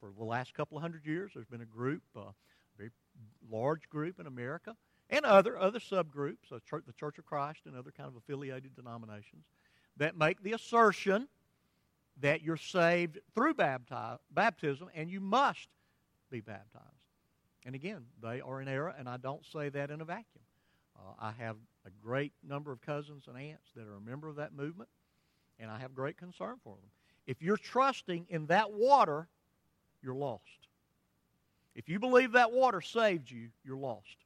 for 0.00 0.10
the 0.16 0.24
last 0.24 0.54
couple 0.54 0.78
of 0.78 0.82
hundred 0.82 1.04
years, 1.04 1.32
there's 1.34 1.46
been 1.46 1.60
a 1.60 1.66
group, 1.66 2.02
uh, 2.16 2.20
a 2.20 2.34
very 2.76 2.90
large 3.50 3.86
group 3.90 4.18
in 4.18 4.26
America, 4.26 4.74
and 5.10 5.26
other 5.26 5.58
other 5.58 5.78
subgroups, 5.78 6.50
uh, 6.50 6.58
the 6.86 6.92
Church 6.94 7.18
of 7.18 7.26
Christ 7.26 7.60
and 7.66 7.76
other 7.76 7.92
kind 7.94 8.08
of 8.08 8.16
affiliated 8.16 8.74
denominations, 8.74 9.44
that 9.98 10.16
make 10.16 10.42
the 10.42 10.52
assertion 10.52 11.28
that 12.20 12.42
you're 12.42 12.56
saved 12.56 13.18
through 13.34 13.54
bapti- 13.54 14.18
baptism 14.30 14.88
and 14.94 15.10
you 15.10 15.20
must 15.20 15.68
be 16.30 16.40
baptized. 16.40 16.86
And 17.66 17.74
again, 17.74 18.06
they 18.22 18.40
are 18.40 18.62
in 18.62 18.68
error, 18.68 18.94
and 18.98 19.08
I 19.08 19.18
don't 19.18 19.44
say 19.44 19.68
that 19.68 19.90
in 19.90 20.00
a 20.00 20.04
vacuum. 20.04 20.44
Uh, 20.96 21.12
I 21.18 21.32
have 21.32 21.56
a 21.86 21.90
great 22.02 22.32
number 22.46 22.72
of 22.72 22.80
cousins 22.80 23.24
and 23.26 23.36
aunts 23.36 23.68
that 23.76 23.86
are 23.86 23.96
a 23.96 24.00
member 24.00 24.28
of 24.28 24.36
that 24.36 24.54
movement, 24.54 24.88
and 25.58 25.70
I 25.70 25.78
have 25.78 25.94
great 25.94 26.16
concern 26.16 26.56
for 26.64 26.76
them. 26.76 26.90
If 27.26 27.42
you're 27.42 27.56
trusting 27.56 28.26
in 28.28 28.46
that 28.46 28.72
water, 28.72 29.28
you're 30.02 30.14
lost. 30.14 30.42
If 31.74 31.88
you 31.88 31.98
believe 31.98 32.32
that 32.32 32.52
water 32.52 32.80
saved 32.80 33.30
you, 33.30 33.48
you're 33.64 33.76
lost. 33.76 34.16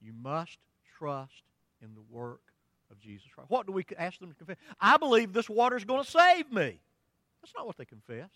You 0.00 0.12
must 0.12 0.58
trust 0.98 1.42
in 1.82 1.94
the 1.94 2.02
work 2.14 2.40
of 2.90 3.00
Jesus 3.00 3.26
Christ. 3.34 3.50
What 3.50 3.66
do 3.66 3.72
we 3.72 3.84
ask 3.98 4.18
them 4.20 4.30
to 4.30 4.34
confess? 4.34 4.56
I 4.80 4.96
believe 4.96 5.32
this 5.32 5.50
water 5.50 5.76
is 5.76 5.84
going 5.84 6.04
to 6.04 6.10
save 6.10 6.50
me. 6.52 6.78
That's 7.42 7.54
not 7.56 7.66
what 7.66 7.76
they 7.76 7.84
confess. 7.84 8.30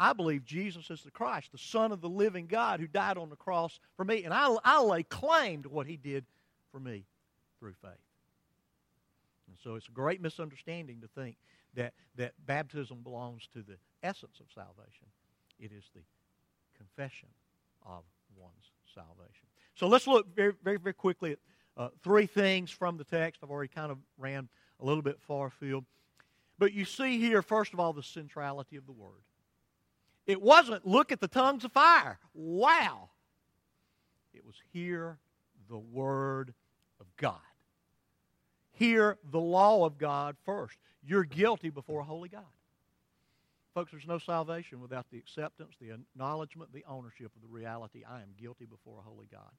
I 0.00 0.12
believe 0.12 0.44
Jesus 0.44 0.90
is 0.90 1.02
the 1.02 1.10
Christ, 1.10 1.50
the 1.50 1.58
Son 1.58 1.90
of 1.90 2.00
the 2.00 2.08
living 2.08 2.46
God 2.46 2.78
who 2.78 2.86
died 2.86 3.18
on 3.18 3.30
the 3.30 3.36
cross 3.36 3.80
for 3.96 4.04
me. 4.04 4.22
And 4.24 4.32
I, 4.32 4.54
I 4.64 4.80
lay 4.80 5.02
claim 5.02 5.64
to 5.64 5.68
what 5.68 5.86
he 5.86 5.96
did 5.96 6.24
for 6.70 6.78
me 6.78 7.04
through 7.58 7.74
faith. 7.82 7.90
And 9.48 9.56
so 9.62 9.74
it's 9.74 9.88
a 9.88 9.92
great 9.92 10.20
misunderstanding 10.20 11.00
to 11.00 11.08
think 11.20 11.36
that, 11.78 11.94
that 12.16 12.32
baptism 12.44 12.98
belongs 13.02 13.48
to 13.52 13.62
the 13.62 13.76
essence 14.02 14.40
of 14.40 14.46
salvation. 14.52 15.06
It 15.60 15.70
is 15.72 15.84
the 15.94 16.00
confession 16.76 17.28
of 17.86 18.02
one's 18.36 18.72
salvation. 18.92 19.46
So 19.76 19.86
let's 19.86 20.08
look 20.08 20.34
very, 20.34 20.52
very, 20.64 20.78
very 20.78 20.92
quickly 20.92 21.32
at 21.32 21.38
uh, 21.76 21.88
three 22.02 22.26
things 22.26 22.72
from 22.72 22.96
the 22.96 23.04
text. 23.04 23.40
I've 23.44 23.50
already 23.50 23.68
kind 23.72 23.92
of 23.92 23.98
ran 24.18 24.48
a 24.80 24.84
little 24.84 25.02
bit 25.02 25.20
far 25.20 25.46
afield. 25.46 25.84
But 26.58 26.72
you 26.72 26.84
see 26.84 27.20
here, 27.20 27.42
first 27.42 27.72
of 27.72 27.78
all, 27.78 27.92
the 27.92 28.02
centrality 28.02 28.76
of 28.76 28.84
the 28.86 28.92
Word. 28.92 29.22
It 30.26 30.42
wasn't 30.42 30.84
look 30.84 31.12
at 31.12 31.20
the 31.20 31.28
tongues 31.28 31.64
of 31.64 31.70
fire. 31.70 32.18
Wow. 32.34 33.10
It 34.34 34.44
was 34.44 34.56
hear 34.72 35.18
the 35.70 35.78
word 35.78 36.52
of 37.00 37.06
God. 37.16 37.40
Hear 38.78 39.18
the 39.32 39.40
law 39.40 39.84
of 39.84 39.98
God 39.98 40.36
first. 40.44 40.78
You're 41.02 41.24
guilty 41.24 41.68
before 41.68 42.02
a 42.02 42.04
holy 42.04 42.28
God. 42.28 42.44
Folks, 43.74 43.90
there's 43.90 44.06
no 44.06 44.18
salvation 44.18 44.80
without 44.80 45.06
the 45.10 45.18
acceptance, 45.18 45.74
the 45.80 45.90
acknowledgement, 45.90 46.72
the 46.72 46.84
ownership 46.88 47.32
of 47.34 47.42
the 47.42 47.48
reality 47.48 48.04
I 48.08 48.18
am 48.22 48.28
guilty 48.40 48.66
before 48.66 49.00
a 49.00 49.02
holy 49.02 49.26
God. 49.32 49.50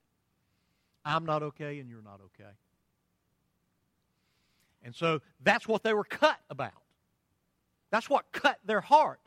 I'm 1.03 1.25
not 1.25 1.43
okay 1.43 1.79
and 1.79 1.89
you're 1.89 2.01
not 2.01 2.21
okay. 2.27 2.51
And 4.83 4.95
so 4.95 5.19
that's 5.43 5.67
what 5.67 5.83
they 5.83 5.93
were 5.93 6.05
cut 6.05 6.39
about. 6.49 6.71
That's 7.91 8.09
what 8.09 8.31
cut 8.31 8.59
their 8.63 8.81
heart. 8.81 9.19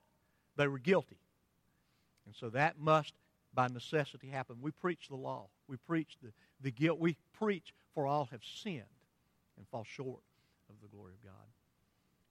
They 0.56 0.68
were 0.68 0.78
guilty. 0.78 1.18
And 2.24 2.34
so 2.34 2.48
that 2.50 2.80
must, 2.80 3.12
by 3.52 3.68
necessity, 3.68 4.28
happen. 4.28 4.56
We 4.62 4.70
preach 4.70 5.08
the 5.10 5.16
law. 5.16 5.48
We 5.68 5.76
preach 5.76 6.16
the, 6.22 6.32
the 6.62 6.70
guilt. 6.70 6.98
We 6.98 7.18
preach 7.34 7.74
for 7.94 8.06
all 8.06 8.28
have 8.30 8.40
sinned 8.42 8.84
and 9.56 9.66
fall 9.68 9.84
short 9.84 10.20
of 10.68 10.74
the 10.82 10.88
glory 10.94 11.12
of 11.12 11.22
God. 11.24 11.48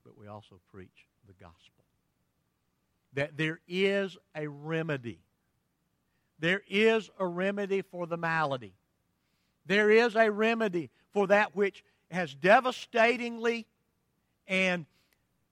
But 0.03 0.17
we 0.17 0.27
also 0.27 0.59
preach 0.71 1.07
the 1.27 1.33
gospel. 1.33 1.83
That 3.13 3.37
there 3.37 3.59
is 3.67 4.17
a 4.35 4.47
remedy. 4.47 5.19
There 6.39 6.61
is 6.67 7.09
a 7.19 7.25
remedy 7.25 7.81
for 7.81 8.07
the 8.07 8.17
malady. 8.17 8.73
There 9.65 9.91
is 9.91 10.15
a 10.15 10.31
remedy 10.31 10.89
for 11.13 11.27
that 11.27 11.55
which 11.55 11.83
has 12.09 12.33
devastatingly 12.33 13.67
and 14.47 14.85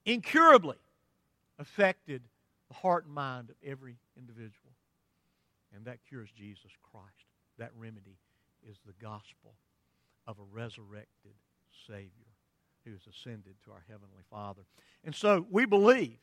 incurably 0.04 0.76
affected 1.58 2.22
the 2.68 2.74
heart 2.74 3.04
and 3.04 3.14
mind 3.14 3.50
of 3.50 3.56
every 3.64 3.96
individual. 4.16 4.72
And 5.74 5.84
that 5.84 5.98
cure 6.08 6.22
is 6.22 6.30
Jesus 6.36 6.72
Christ. 6.90 7.06
That 7.58 7.70
remedy 7.78 8.16
is 8.68 8.76
the 8.86 8.94
gospel 9.00 9.54
of 10.26 10.38
a 10.38 10.54
resurrected 10.54 11.34
Savior 11.86 12.10
who 12.84 12.92
has 12.92 13.06
ascended 13.06 13.54
to 13.64 13.72
our 13.72 13.84
Heavenly 13.88 14.22
Father. 14.30 14.62
And 15.04 15.14
so 15.14 15.46
we 15.50 15.66
believe 15.66 16.18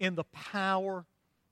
in 0.00 0.14
the 0.14 0.24
power 0.24 1.04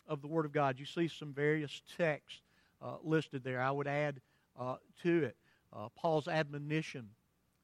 of 0.07 0.23
the 0.23 0.29
Word 0.29 0.47
of 0.47 0.53
God. 0.53 0.79
You 0.79 0.87
see 0.87 1.09
some 1.09 1.33
various 1.33 1.83
texts 1.97 2.41
uh, 2.83 2.97
listed 3.03 3.45
there. 3.45 3.61
I 3.61 3.71
would 3.71 3.87
add 3.87 4.21
uh, 4.59 4.77
to 5.03 5.25
it 5.25 5.37
uh, 5.73 5.89
Paul's 5.97 6.29
admonition 6.29 7.09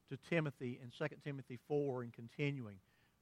to 0.09 0.17
Timothy 0.29 0.79
in 0.81 0.91
2 0.97 1.15
Timothy 1.23 1.59
4 1.67 2.03
and 2.03 2.13
continuing 2.13 2.77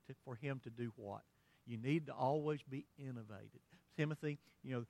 to, 0.07 0.15
for 0.23 0.35
him 0.35 0.59
to 0.63 0.69
do 0.69 0.91
what? 0.95 1.21
You 1.65 1.77
need 1.77 2.05
to 2.07 2.13
always 2.13 2.61
be 2.69 2.85
innovative. 2.99 3.61
Timothy, 3.97 4.37
you 4.63 4.75
know, 4.75 4.85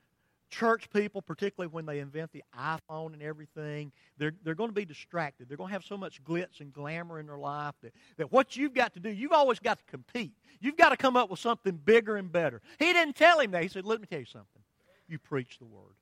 church 0.55 0.89
people, 0.89 1.21
particularly 1.21 1.69
when 1.69 1.85
they 1.85 1.99
invent 1.99 2.31
the 2.31 2.43
iPhone 2.57 3.13
and 3.13 3.21
everything, 3.21 3.91
they're, 4.17 4.33
they're 4.43 4.55
going 4.55 4.69
to 4.69 4.75
be 4.75 4.85
distracted. 4.85 5.49
They're 5.49 5.57
going 5.57 5.67
to 5.67 5.73
have 5.73 5.83
so 5.83 5.97
much 5.97 6.23
glitz 6.23 6.61
and 6.61 6.71
glamour 6.71 7.19
in 7.19 7.27
their 7.27 7.37
life 7.37 7.75
that, 7.81 7.93
that 8.17 8.31
what 8.31 8.55
you've 8.55 8.73
got 8.73 8.93
to 8.93 9.01
do, 9.01 9.09
you've 9.09 9.33
always 9.33 9.59
got 9.59 9.79
to 9.79 9.83
compete. 9.85 10.31
You've 10.61 10.77
got 10.77 10.89
to 10.89 10.97
come 10.97 11.17
up 11.17 11.29
with 11.29 11.39
something 11.39 11.75
bigger 11.83 12.15
and 12.15 12.31
better. 12.31 12.61
He 12.79 12.93
didn't 12.93 13.17
tell 13.17 13.39
him 13.39 13.51
that. 13.51 13.63
He 13.63 13.67
said, 13.67 13.85
let 13.85 13.99
me 13.99 14.07
tell 14.07 14.19
you 14.19 14.25
something. 14.25 14.61
You 15.09 15.19
preach 15.19 15.59
the 15.59 15.65
word. 15.65 15.95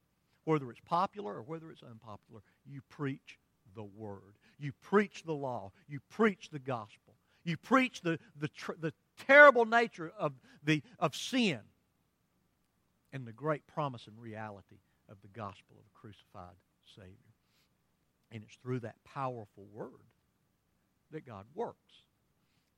Whether 0.46 0.70
it's 0.70 0.82
popular 0.86 1.34
or 1.34 1.42
whether 1.42 1.72
it's 1.72 1.82
unpopular, 1.82 2.42
you 2.70 2.82
preach 2.90 3.40
the 3.76 3.84
word. 3.84 4.38
You 4.60 4.72
preach 4.82 5.24
the 5.26 5.34
law. 5.34 5.72
You 5.88 6.00
preach 6.10 6.50
the 6.52 6.60
gospel. 6.60 7.16
You 7.44 7.58
preach 7.58 8.02
the, 8.02 8.20
the, 8.40 8.50
the 8.80 8.94
terrible 9.26 9.66
nature 9.66 10.12
of, 10.18 10.34
the, 10.64 10.84
of 11.00 11.16
sin 11.16 11.60
and 13.13 13.25
the 13.25 13.32
great 13.32 13.65
promise 13.67 14.08
and 14.08 14.20
reality 14.20 14.79
of 15.08 15.17
the 15.22 15.27
gospel 15.29 15.77
of 15.77 15.86
a 15.86 15.98
crucified 15.98 16.58
Savior. 16.96 17.13
And 18.32 18.43
it's 18.43 18.55
through 18.55 18.79
that 18.79 18.96
powerful 19.05 19.67
word 19.72 19.91
that 21.12 21.25
God 21.25 21.46
works, 21.53 21.77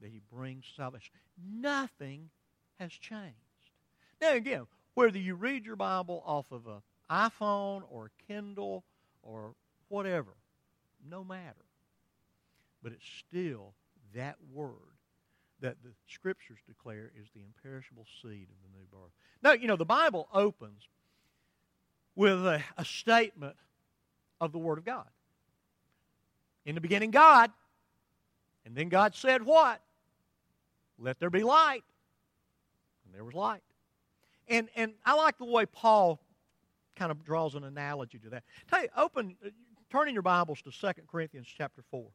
that 0.02 0.12
He 0.12 0.20
brings 0.32 0.66
salvation. 0.76 1.14
Nothing 1.42 2.30
has 2.78 2.92
changed. 2.92 3.34
Now, 4.22 4.34
again, 4.34 4.68
whether 4.94 5.18
you 5.18 5.36
read 5.36 5.66
your 5.66 5.78
Bible 5.78 6.22
off 6.26 6.52
of 6.52 6.68
an 6.68 6.82
iPhone 7.10 7.84
or 7.90 8.08
a 8.08 8.24
Kindle 8.28 8.84
or 9.24 9.54
whatever, 9.88 10.32
no 11.10 11.24
matter. 11.24 11.66
But 12.84 12.92
it's 12.92 13.08
still 13.28 13.74
that 14.14 14.36
word 14.54 14.95
that 15.62 15.78
the 15.84 15.92
scriptures 16.08 16.60
declare 16.68 17.12
is 17.20 17.28
the 17.34 17.42
imperishable 17.42 18.06
seed 18.22 18.48
of 18.50 18.56
the 18.64 18.78
new 18.78 18.86
birth. 18.92 19.12
Now, 19.42 19.54
you 19.54 19.68
know, 19.68 19.76
the 19.76 19.86
Bible 19.86 20.28
opens 20.34 20.88
with 22.16 22.46
a, 22.46 22.62
a 22.78 22.86
statement 22.86 23.56
of 24.42 24.52
the 24.52 24.60
Word 24.60 24.78
of 24.78 24.86
God. 24.86 25.08
In 26.66 26.76
the 26.76 26.82
beginning, 26.82 27.12
God. 27.12 27.52
And 28.66 28.76
then 28.76 28.90
God 28.90 29.16
said 29.16 29.44
what? 29.44 29.82
let 30.98 31.20
there 31.20 31.30
be 31.30 31.44
light. 31.44 31.84
And 33.06 33.14
there 33.14 33.24
was 33.24 33.34
light. 33.34 33.62
And, 34.48 34.70
and 34.76 34.94
I 35.06 35.16
like 35.16 35.38
the 35.38 35.46
way 35.46 35.66
Paul 35.66 36.20
kind 36.96 37.12
of 37.12 37.24
draws 37.24 37.56
an 37.56 37.64
analogy 37.64 38.20
to 38.20 38.30
that. 38.30 38.44
Tell 38.70 38.82
you, 38.82 38.90
open, 38.96 39.36
turn 39.90 40.08
in 40.08 40.14
your 40.14 40.24
Bibles 40.24 40.62
to 40.64 40.72
2 40.72 41.02
Corinthians 41.08 41.48
chapter 41.48 41.82
4, 41.92 42.06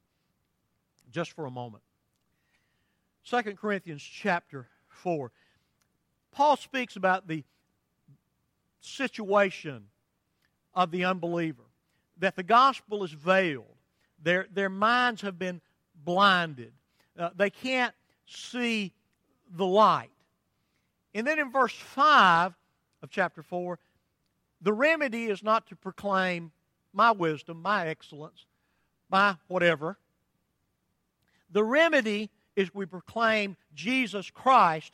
just 1.10 1.32
for 1.32 1.46
a 1.46 1.50
moment. 1.50 1.82
2 3.28 3.42
Corinthians 3.54 4.02
chapter 4.02 4.68
4. 4.88 5.30
Paul 6.32 6.56
speaks 6.56 6.96
about 6.96 7.26
the 7.26 7.44
situation 8.80 9.84
of 10.74 10.90
the 10.90 11.04
unbeliever, 11.04 11.64
that 12.18 12.36
the 12.36 12.42
gospel 12.42 13.04
is 13.04 13.12
veiled, 13.12 13.76
their, 14.22 14.46
their 14.52 14.68
minds 14.68 15.22
have 15.22 15.38
been 15.38 15.60
blinded, 16.04 16.72
uh, 17.18 17.30
they 17.36 17.50
can't 17.50 17.94
see 18.26 18.92
the 19.50 19.66
light. 19.66 20.10
And 21.14 21.26
then 21.26 21.38
in 21.38 21.50
verse 21.50 21.72
5 21.72 22.54
of 23.02 23.10
chapter 23.10 23.42
4, 23.42 23.78
the 24.62 24.72
remedy 24.72 25.26
is 25.26 25.42
not 25.42 25.66
to 25.68 25.76
proclaim 25.76 26.52
my 26.92 27.10
wisdom, 27.10 27.62
my 27.62 27.88
excellence, 27.88 28.46
my 29.10 29.36
whatever. 29.48 29.98
The 31.50 31.64
remedy 31.64 32.30
is 32.56 32.74
we 32.74 32.86
proclaim 32.86 33.56
Jesus 33.74 34.30
Christ 34.30 34.92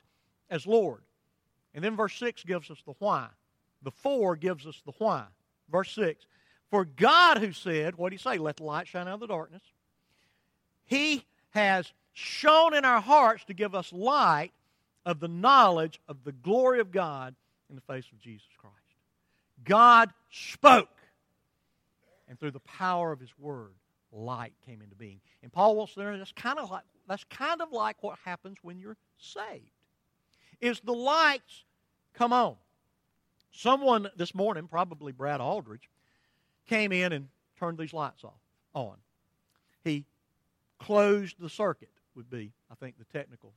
as 0.50 0.66
Lord. 0.66 1.02
And 1.74 1.84
then 1.84 1.96
verse 1.96 2.16
6 2.18 2.44
gives 2.44 2.70
us 2.70 2.78
the 2.86 2.94
why. 2.98 3.28
The 3.82 3.90
4 3.90 4.36
gives 4.36 4.66
us 4.66 4.80
the 4.84 4.92
why. 4.98 5.24
Verse 5.70 5.92
6 5.92 6.24
For 6.70 6.84
God, 6.84 7.38
who 7.38 7.52
said, 7.52 7.96
what 7.96 8.10
did 8.10 8.20
he 8.20 8.22
say? 8.22 8.38
Let 8.38 8.56
the 8.56 8.64
light 8.64 8.88
shine 8.88 9.08
out 9.08 9.14
of 9.14 9.20
the 9.20 9.26
darkness. 9.26 9.62
He 10.84 11.24
has 11.50 11.92
shone 12.12 12.74
in 12.74 12.84
our 12.84 13.00
hearts 13.00 13.44
to 13.44 13.54
give 13.54 13.74
us 13.74 13.92
light 13.92 14.52
of 15.04 15.20
the 15.20 15.28
knowledge 15.28 16.00
of 16.08 16.24
the 16.24 16.32
glory 16.32 16.80
of 16.80 16.90
God 16.90 17.34
in 17.68 17.76
the 17.76 17.82
face 17.82 18.06
of 18.12 18.20
Jesus 18.20 18.46
Christ. 18.58 18.74
God 19.64 20.10
spoke, 20.30 20.88
and 22.28 22.38
through 22.38 22.52
the 22.52 22.60
power 22.60 23.12
of 23.12 23.20
His 23.20 23.32
Word, 23.38 23.72
light 24.12 24.52
came 24.64 24.80
into 24.82 24.96
being. 24.96 25.20
And 25.42 25.52
Paul 25.52 25.76
wants 25.76 25.94
to 25.94 26.00
know 26.00 26.16
that's 26.16 26.32
kind 26.32 26.58
of 26.58 26.70
like 26.70 26.84
that's 27.08 27.24
kind 27.24 27.62
of 27.62 27.72
like 27.72 28.02
what 28.02 28.18
happens 28.24 28.58
when 28.62 28.78
you're 28.78 28.96
saved. 29.18 29.70
Is 30.60 30.80
the 30.80 30.92
lights 30.92 31.64
come 32.14 32.32
on? 32.32 32.56
Someone 33.52 34.08
this 34.16 34.34
morning, 34.34 34.68
probably 34.68 35.12
Brad 35.12 35.40
Aldridge, 35.40 35.88
came 36.68 36.92
in 36.92 37.12
and 37.12 37.28
turned 37.58 37.78
these 37.78 37.92
lights 37.92 38.24
off 38.24 38.40
on. 38.74 38.96
He 39.84 40.04
closed 40.78 41.36
the 41.38 41.48
circuit 41.48 41.90
would 42.14 42.30
be, 42.30 42.52
I 42.70 42.74
think, 42.74 42.96
the 42.98 43.04
technical 43.18 43.52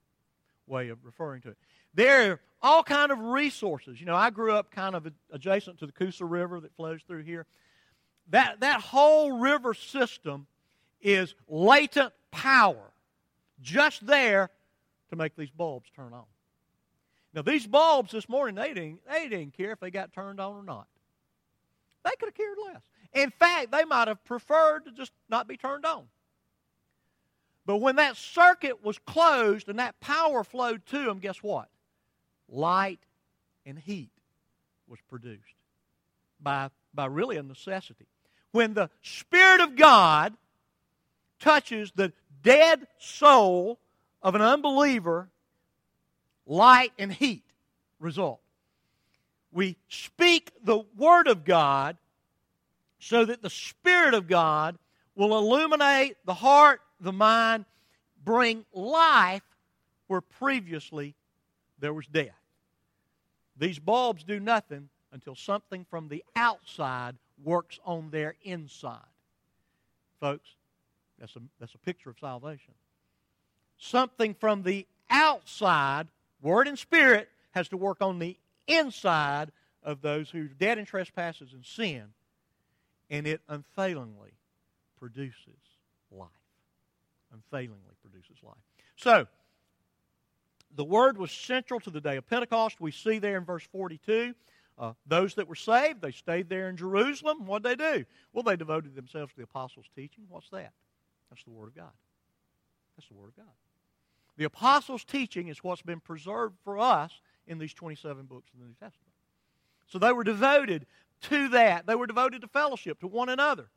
way 0.68 0.90
of 0.90 1.04
referring 1.04 1.42
to 1.42 1.50
it. 1.50 1.58
There 1.94 2.32
are 2.32 2.40
all 2.62 2.84
kind 2.84 3.12
of 3.12 3.20
resources. 3.20 4.00
You 4.00 4.06
know, 4.06 4.16
I 4.16 4.30
grew 4.30 4.54
up 4.54 4.70
kind 4.72 4.96
of 4.96 5.08
adjacent 5.32 5.80
to 5.80 5.86
the 5.86 5.92
Coosa 5.92 6.26
River 6.26 6.60
that 6.60 6.76
flows 6.76 7.02
through 7.08 7.24
here. 7.24 7.46
That, 8.30 8.60
that 8.60 8.82
whole 8.82 9.40
river 9.40 9.74
system 9.74 10.46
is 11.02 11.34
latent 11.48 12.14
power 12.32 12.92
just 13.62 14.06
there 14.06 14.50
to 15.10 15.16
make 15.16 15.36
these 15.36 15.52
bulbs 15.52 15.90
turn 15.96 16.14
on. 16.14 16.26
Now, 17.34 17.44
these 17.44 17.68
bulbs 17.68 18.12
this 18.12 18.28
morning, 18.28 18.56
they 18.56 18.74
didn't, 18.74 19.02
they 19.08 19.30
didn't 19.30 19.56
care 19.56 19.72
if 19.72 19.80
they 19.80 19.92
got 19.92 20.14
turned 20.14 20.40
on 20.40 20.56
or 20.56 20.64
not. 20.64 20.88
They 22.04 22.12
could 22.20 22.30
have 22.30 22.36
cared 22.36 22.58
less. 22.66 22.82
In 23.14 23.30
fact, 23.32 23.72
they 23.72 23.86
might 23.86 24.08
have 24.08 24.24
preferred 24.24 24.86
to 24.86 24.92
just 24.92 25.12
not 25.30 25.48
be 25.48 25.58
turned 25.58 25.86
on. 25.86 26.06
But 27.66 27.78
when 27.78 27.98
that 27.98 28.18
circuit 28.18 28.84
was 28.84 28.98
closed 29.00 29.70
and 29.70 29.78
that 29.78 30.00
power 30.00 30.44
flowed 30.44 30.86
to 30.88 31.06
them, 31.06 31.20
guess 31.20 31.38
what? 31.44 31.70
Light 32.48 33.00
and 33.66 33.78
heat 33.78 34.10
was 34.88 35.00
produced 35.08 35.44
by, 36.42 36.70
by 36.94 37.06
really 37.06 37.38
a 37.38 37.44
necessity. 37.44 38.08
When 38.52 38.74
the 38.74 38.90
Spirit 39.04 39.62
of 39.62 39.76
God 39.76 40.34
touches 41.40 41.92
the 41.96 42.14
dead 42.44 42.88
soul 42.98 43.80
of 44.22 44.36
an 44.36 44.42
unbeliever, 44.42 45.30
light 46.46 46.92
and 46.98 47.12
heat 47.12 47.44
result. 48.00 48.40
We 49.52 49.78
speak 49.88 50.52
the 50.64 50.84
Word 50.98 51.28
of 51.28 51.46
God 51.46 51.98
so 53.00 53.26
that 53.26 53.42
the 53.42 53.50
Spirit 53.50 54.14
of 54.14 54.28
God 54.28 54.78
will 55.16 55.38
illuminate 55.38 56.18
the 56.26 56.34
heart 56.34 56.82
the 57.00 57.14
mind 57.14 57.66
bring 58.24 58.66
life 58.74 59.44
where 60.08 60.22
previously 60.22 61.16
there 61.80 61.94
was 61.94 62.06
death. 62.08 62.36
These 63.58 63.80
bulbs 63.80 64.24
do 64.24 64.40
nothing 64.40 64.90
until 65.12 65.36
something 65.36 65.86
from 65.90 66.08
the 66.08 66.24
outside 66.36 67.16
works 67.44 67.80
on 67.86 68.10
their 68.12 68.36
inside. 68.44 69.00
Folks, 70.20 70.50
that's 71.20 71.36
a, 71.36 71.42
that's 71.60 71.76
a 71.76 71.80
picture 71.80 72.10
of 72.10 72.18
salvation. 72.20 72.74
Something 73.78 74.34
from 74.34 74.64
the 74.64 74.86
outside, 75.10 76.08
word 76.42 76.68
and 76.68 76.78
spirit, 76.78 77.30
has 77.52 77.70
to 77.70 77.78
work 77.78 78.02
on 78.02 78.20
the 78.20 78.38
inside 78.68 79.52
of 79.84 80.02
those 80.02 80.30
who 80.30 80.42
are 80.42 80.48
dead 80.48 80.78
in 80.78 80.86
trespasses 80.86 81.54
and 81.54 81.66
sin, 81.66 82.04
and 83.10 83.26
it 83.26 83.42
unfailingly 83.48 84.34
produces 85.00 85.56
life 86.12 86.30
unfailingly 87.34 87.96
produces 88.02 88.38
life. 88.44 88.58
So, 88.96 89.28
the 90.76 90.84
word 90.84 91.18
was 91.18 91.32
central 91.32 91.80
to 91.82 91.90
the 91.90 92.02
day 92.02 92.18
of 92.18 92.28
Pentecost. 92.28 92.80
We 92.80 92.92
see 92.92 93.20
there 93.20 93.38
in 93.38 93.46
verse 93.46 93.64
42. 93.72 94.36
Uh, 94.78 94.94
those 95.06 95.36
that 95.36 95.48
were 95.48 95.56
saved, 95.56 96.02
they 96.02 96.12
stayed 96.12 96.48
there 96.48 96.70
in 96.70 96.78
Jerusalem. 96.78 97.46
What 97.46 97.64
did 97.64 97.80
they 97.80 97.98
do? 97.98 98.06
Well, 98.32 98.44
they 98.44 98.56
devoted 98.56 98.96
themselves 98.96 99.32
to 99.34 99.38
the 99.38 99.44
apostles' 99.44 99.88
teaching. 99.96 100.26
What's 100.30 100.50
that? 100.52 100.72
That's 101.30 101.44
the 101.44 101.52
Word 101.52 101.68
of 101.68 101.76
God. 101.76 101.92
That's 102.98 103.08
the 103.08 103.16
Word 103.16 103.30
of 103.30 103.38
God. 103.38 103.54
The 104.38 104.46
apostles' 104.46 105.04
teaching 105.04 105.50
is 105.50 105.64
what's 105.64 105.82
been 105.82 106.00
preserved 106.00 106.56
for 106.64 106.80
us 106.80 107.12
in 107.48 107.58
these 107.58 107.74
27 107.74 108.26
books 108.26 108.50
of 108.54 108.60
the 108.60 108.66
New 108.66 108.74
Testament. 108.74 109.14
So 109.88 110.00
they 110.00 110.14
were 110.14 110.24
devoted 110.24 110.86
to 111.24 111.50
that. 111.50 111.86
They 111.86 111.96
were 111.96 112.08
devoted 112.08 112.42
to 112.42 112.48
fellowship, 112.48 113.00
to 113.02 113.08
one 113.08 113.30
another 113.30 113.70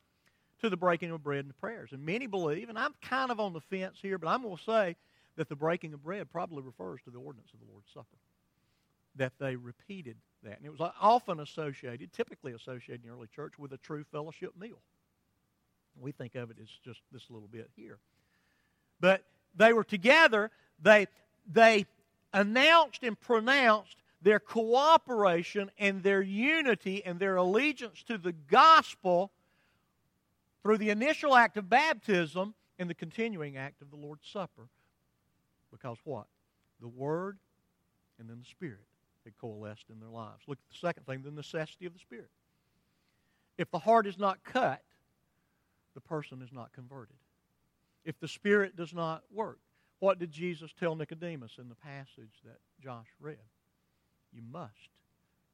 to 0.61 0.69
the 0.69 0.77
breaking 0.77 1.11
of 1.11 1.21
bread 1.21 1.41
and 1.41 1.49
the 1.49 1.55
prayers. 1.55 1.91
And 1.91 2.05
many 2.05 2.27
believe, 2.27 2.69
and 2.69 2.79
I'm 2.79 2.93
kind 3.01 3.31
of 3.31 3.39
on 3.39 3.51
the 3.51 3.59
fence 3.59 3.97
here, 4.01 4.17
but 4.17 4.29
I'm 4.29 4.43
going 4.43 4.55
to 4.55 4.63
say 4.63 4.95
that 5.35 5.49
the 5.49 5.55
breaking 5.55 5.93
of 5.93 6.03
bread 6.03 6.31
probably 6.31 6.63
refers 6.63 7.01
to 7.03 7.09
the 7.09 7.17
ordinance 7.17 7.49
of 7.53 7.59
the 7.59 7.65
Lord's 7.69 7.91
Supper. 7.93 8.17
That 9.17 9.33
they 9.39 9.57
repeated 9.57 10.15
that. 10.43 10.57
And 10.57 10.65
it 10.65 10.71
was 10.71 10.91
often 11.01 11.41
associated, 11.41 12.13
typically 12.13 12.53
associated 12.53 13.03
in 13.03 13.09
the 13.09 13.15
early 13.15 13.27
church, 13.35 13.59
with 13.59 13.73
a 13.73 13.77
true 13.77 14.05
fellowship 14.11 14.53
meal. 14.57 14.79
We 15.99 16.11
think 16.11 16.35
of 16.35 16.51
it 16.51 16.57
as 16.61 16.67
just 16.83 16.99
this 17.11 17.23
little 17.29 17.47
bit 17.47 17.69
here. 17.75 17.97
But 18.99 19.23
they 19.55 19.73
were 19.73 19.83
together, 19.83 20.51
they, 20.81 21.07
they 21.51 21.85
announced 22.33 23.03
and 23.03 23.19
pronounced 23.19 23.97
their 24.21 24.39
cooperation 24.39 25.69
and 25.77 26.01
their 26.01 26.21
unity 26.21 27.03
and 27.05 27.19
their 27.19 27.35
allegiance 27.35 28.03
to 28.03 28.17
the 28.17 28.31
gospel 28.31 29.31
through 30.63 30.77
the 30.77 30.89
initial 30.89 31.35
act 31.35 31.57
of 31.57 31.69
baptism 31.69 32.53
and 32.79 32.89
the 32.89 32.95
continuing 32.95 33.57
act 33.57 33.81
of 33.81 33.91
the 33.91 33.97
Lord's 33.97 34.27
Supper. 34.27 34.67
Because 35.71 35.97
what? 36.05 36.27
The 36.81 36.87
Word 36.87 37.37
and 38.19 38.29
then 38.29 38.39
the 38.39 38.49
Spirit 38.49 38.85
had 39.25 39.37
coalesced 39.37 39.89
in 39.89 39.99
their 39.99 40.09
lives. 40.09 40.43
Look 40.47 40.57
at 40.57 40.71
the 40.71 40.87
second 40.87 41.05
thing 41.05 41.21
the 41.21 41.31
necessity 41.31 41.85
of 41.85 41.93
the 41.93 41.99
Spirit. 41.99 42.29
If 43.57 43.69
the 43.71 43.79
heart 43.79 44.07
is 44.07 44.17
not 44.17 44.43
cut, 44.43 44.81
the 45.93 46.01
person 46.01 46.41
is 46.41 46.51
not 46.51 46.73
converted. 46.73 47.15
If 48.05 48.19
the 48.19 48.27
Spirit 48.27 48.75
does 48.75 48.93
not 48.93 49.23
work, 49.31 49.59
what 49.99 50.19
did 50.19 50.31
Jesus 50.31 50.71
tell 50.77 50.95
Nicodemus 50.95 51.53
in 51.59 51.69
the 51.69 51.75
passage 51.75 52.41
that 52.43 52.57
Josh 52.81 53.07
read? 53.19 53.37
You 54.33 54.41
must. 54.51 54.89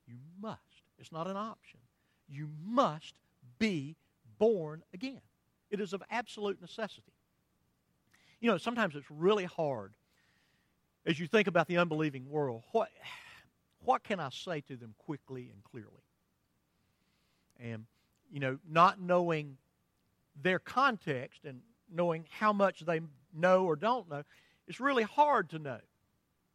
You 0.07 0.15
must. 0.41 0.59
It's 0.97 1.11
not 1.11 1.27
an 1.27 1.37
option. 1.37 1.79
You 2.27 2.49
must 2.65 3.13
be 3.59 3.95
born 4.39 4.81
again. 4.93 5.21
It 5.69 5.79
is 5.79 5.93
of 5.93 6.01
absolute 6.09 6.59
necessity. 6.61 7.13
You 8.39 8.49
know, 8.49 8.57
sometimes 8.57 8.95
it's 8.95 9.09
really 9.11 9.45
hard 9.45 9.93
as 11.05 11.19
you 11.19 11.27
think 11.27 11.47
about 11.47 11.67
the 11.67 11.77
unbelieving 11.77 12.29
world. 12.29 12.63
What, 12.71 12.89
what 13.83 14.03
can 14.03 14.19
I 14.19 14.29
say 14.29 14.61
to 14.61 14.75
them 14.75 14.95
quickly 14.97 15.49
and 15.53 15.63
clearly? 15.63 15.89
And, 17.59 17.85
you 18.31 18.39
know, 18.39 18.57
not 18.69 18.99
knowing 18.99 19.57
their 20.41 20.59
context 20.59 21.45
and 21.45 21.61
knowing 21.91 22.25
how 22.29 22.53
much 22.53 22.81
they 22.81 23.01
know 23.33 23.65
or 23.65 23.75
don't 23.75 24.09
know, 24.09 24.23
it's 24.67 24.79
really 24.79 25.03
hard 25.03 25.49
to 25.49 25.59
know 25.59 25.79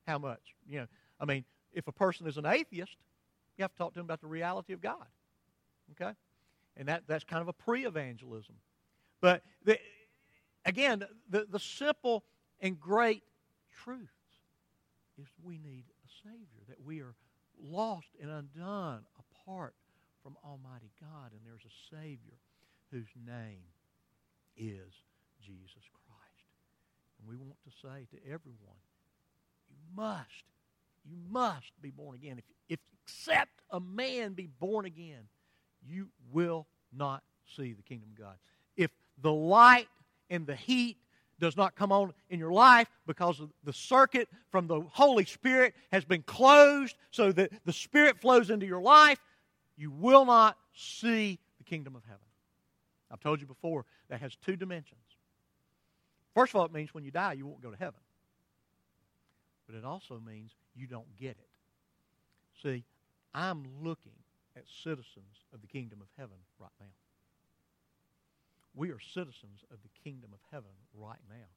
how 0.06 0.18
much. 0.18 0.54
You 0.68 0.80
know, 0.80 0.86
I 1.20 1.24
mean, 1.24 1.44
if 1.72 1.88
a 1.88 1.92
person 1.92 2.26
is 2.26 2.36
an 2.36 2.46
atheist, 2.46 2.96
you 3.56 3.62
have 3.62 3.72
to 3.72 3.78
talk 3.78 3.92
to 3.94 3.98
them 3.98 4.06
about 4.06 4.20
the 4.20 4.26
reality 4.26 4.72
of 4.72 4.80
God. 4.80 5.06
Okay? 5.92 6.12
And 6.76 6.88
that, 6.88 7.04
that's 7.06 7.24
kind 7.24 7.42
of 7.42 7.48
a 7.48 7.52
pre 7.52 7.86
evangelism. 7.86 8.54
But 9.20 9.42
the, 9.64 9.78
again, 10.64 11.04
the, 11.30 11.46
the 11.48 11.58
simple 11.58 12.24
and 12.60 12.80
great 12.80 13.22
truths 13.82 14.10
is 15.20 15.26
we 15.42 15.58
need 15.58 15.84
a 16.04 16.28
Savior, 16.28 16.62
that 16.68 16.82
we 16.84 17.00
are 17.00 17.14
lost 17.62 18.08
and 18.20 18.30
undone 18.30 19.04
apart 19.18 19.74
from 20.22 20.36
Almighty 20.44 20.90
God, 21.00 21.32
and 21.32 21.40
there's 21.44 21.64
a 21.64 21.94
Savior 21.94 22.38
whose 22.90 23.08
name 23.26 23.62
is 24.56 24.92
Jesus 25.42 25.84
Christ. 25.92 26.48
And 27.18 27.28
we 27.28 27.36
want 27.36 27.56
to 27.64 27.70
say 27.82 28.06
to 28.16 28.24
everyone, 28.26 28.80
you 29.68 29.76
must, 29.94 30.44
you 31.04 31.16
must 31.30 31.72
be 31.82 31.90
born 31.90 32.16
again. 32.16 32.38
If, 32.38 32.44
if 32.68 32.78
except 33.04 33.60
a 33.70 33.80
man 33.80 34.32
be 34.32 34.48
born 34.60 34.86
again, 34.86 35.28
you 35.86 36.08
will 36.32 36.66
not 36.92 37.22
see 37.56 37.72
the 37.72 37.82
kingdom 37.82 38.08
of 38.12 38.18
God. 38.18 38.34
If 38.76 38.90
the 39.20 39.32
light 39.32 39.88
and 40.30 40.46
the 40.46 40.56
heat 40.56 40.96
does 41.40 41.56
not 41.56 41.74
come 41.74 41.92
on 41.92 42.12
in 42.30 42.38
your 42.38 42.52
life 42.52 42.88
because 43.06 43.42
the 43.64 43.72
circuit 43.72 44.28
from 44.50 44.66
the 44.66 44.80
Holy 44.92 45.24
Spirit 45.24 45.74
has 45.92 46.04
been 46.04 46.22
closed 46.22 46.96
so 47.10 47.32
that 47.32 47.50
the 47.64 47.72
Spirit 47.72 48.20
flows 48.20 48.50
into 48.50 48.66
your 48.66 48.80
life, 48.80 49.18
you 49.76 49.90
will 49.90 50.24
not 50.24 50.56
see 50.74 51.38
the 51.58 51.64
kingdom 51.64 51.96
of 51.96 52.04
heaven. 52.04 52.20
I've 53.10 53.20
told 53.20 53.40
you 53.40 53.46
before 53.46 53.84
that 54.14 54.20
has 54.20 54.36
two 54.36 54.54
dimensions. 54.54 55.00
First 56.36 56.54
of 56.54 56.60
all, 56.60 56.66
it 56.66 56.72
means 56.72 56.94
when 56.94 57.02
you 57.02 57.10
die, 57.10 57.32
you 57.32 57.48
won't 57.48 57.60
go 57.60 57.72
to 57.72 57.76
heaven. 57.76 57.98
But 59.66 59.74
it 59.74 59.84
also 59.84 60.22
means 60.24 60.52
you 60.76 60.86
don't 60.86 61.16
get 61.16 61.30
it. 61.30 61.48
See, 62.62 62.84
I'm 63.34 63.64
looking 63.82 64.12
at 64.56 64.62
citizens 64.84 65.42
of 65.52 65.62
the 65.62 65.66
kingdom 65.66 65.98
of 66.00 66.06
heaven 66.16 66.36
right 66.60 66.70
now. 66.78 66.86
We 68.76 68.90
are 68.90 69.00
citizens 69.00 69.64
of 69.72 69.78
the 69.82 69.88
kingdom 70.04 70.30
of 70.32 70.38
heaven 70.52 70.70
right 70.96 71.18
now. 71.28 71.48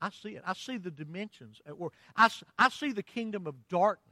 I 0.00 0.08
see 0.08 0.36
it. 0.36 0.42
I 0.46 0.54
see 0.54 0.78
the 0.78 0.90
dimensions 0.90 1.60
at 1.66 1.78
work. 1.78 1.92
I, 2.16 2.30
I 2.58 2.70
see 2.70 2.92
the 2.92 3.02
kingdom 3.02 3.46
of 3.46 3.56
darkness. 3.68 4.06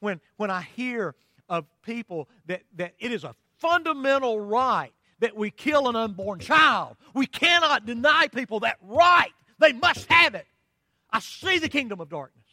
When, 0.00 0.22
when 0.38 0.50
I 0.50 0.62
hear 0.62 1.16
of 1.50 1.66
people 1.82 2.30
that, 2.46 2.62
that 2.76 2.94
it 2.98 3.12
is 3.12 3.24
a 3.24 3.34
fundamental 3.58 4.40
right 4.40 4.94
that 5.20 5.36
we 5.36 5.50
kill 5.50 5.88
an 5.88 5.96
unborn 5.96 6.38
child, 6.38 6.96
we 7.14 7.26
cannot 7.26 7.86
deny 7.86 8.28
people 8.28 8.60
that 8.60 8.76
right. 8.82 9.32
They 9.58 9.72
must 9.72 10.06
have 10.10 10.34
it. 10.34 10.46
I 11.10 11.20
see 11.20 11.58
the 11.58 11.68
kingdom 11.68 12.00
of 12.00 12.08
darkness. 12.08 12.44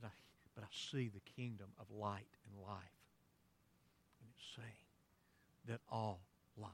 But 0.00 0.08
I, 0.08 0.10
but 0.54 0.64
I 0.64 0.68
see 0.90 1.08
the 1.08 1.20
kingdom 1.36 1.68
of 1.80 1.86
light 1.96 2.26
and 2.46 2.66
life. 2.66 2.76
And 4.20 4.28
it's 4.36 4.56
saying 4.56 5.68
that 5.68 5.80
all 5.90 6.20
life 6.56 6.70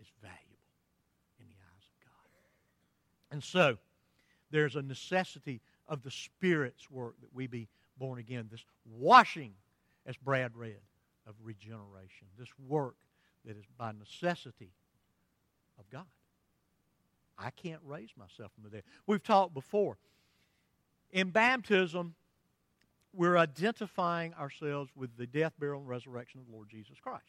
is 0.00 0.08
valuable 0.20 0.40
in 1.38 1.46
the 1.46 1.54
eyes 1.54 1.86
of 1.86 2.06
God. 2.06 3.32
And 3.32 3.44
so, 3.44 3.78
there's 4.50 4.76
a 4.76 4.82
necessity 4.82 5.60
of 5.88 6.02
the 6.02 6.10
Spirit's 6.10 6.90
work 6.90 7.14
that 7.20 7.34
we 7.34 7.46
be 7.46 7.68
born 7.98 8.18
again. 8.18 8.48
This 8.50 8.64
washing, 8.84 9.52
as 10.06 10.16
Brad 10.16 10.56
read, 10.56 10.80
of 11.26 11.34
regeneration. 11.42 12.28
This 12.38 12.48
work 12.68 12.96
that 13.44 13.56
is 13.56 13.64
by 13.78 13.92
necessity 13.92 14.72
of 15.78 15.88
God. 15.90 16.06
I 17.38 17.50
can't 17.50 17.80
raise 17.84 18.10
myself 18.16 18.52
from 18.54 18.64
the 18.64 18.70
dead. 18.70 18.84
We've 19.06 19.22
talked 19.22 19.54
before. 19.54 19.98
In 21.12 21.30
baptism, 21.30 22.14
we're 23.12 23.36
identifying 23.36 24.34
ourselves 24.34 24.90
with 24.96 25.16
the 25.16 25.26
death, 25.26 25.52
burial, 25.58 25.80
and 25.80 25.88
resurrection 25.88 26.40
of 26.40 26.46
the 26.46 26.52
Lord 26.52 26.68
Jesus 26.68 26.98
Christ. 27.00 27.22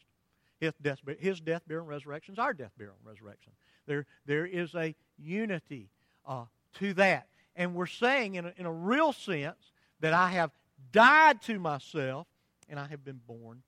His 0.60 0.72
death, 0.80 1.00
his 1.18 1.40
death 1.40 1.62
burial, 1.66 1.84
and 1.84 1.90
resurrection 1.90 2.34
is 2.34 2.38
our 2.38 2.54
death, 2.54 2.72
burial, 2.76 2.96
and 2.98 3.12
resurrection. 3.12 3.52
There, 3.86 4.06
there 4.26 4.46
is 4.46 4.74
a 4.74 4.94
unity 5.18 5.90
uh, 6.26 6.44
to 6.74 6.94
that. 6.94 7.28
And 7.54 7.74
we're 7.74 7.86
saying, 7.86 8.34
in 8.34 8.46
a, 8.46 8.52
in 8.56 8.66
a 8.66 8.72
real 8.72 9.12
sense, 9.12 9.72
that 10.00 10.12
I 10.12 10.30
have 10.30 10.50
died 10.92 11.42
to 11.42 11.58
myself 11.58 12.26
and 12.68 12.78
I 12.78 12.86
have 12.88 13.04
been 13.04 13.20
born 13.26 13.62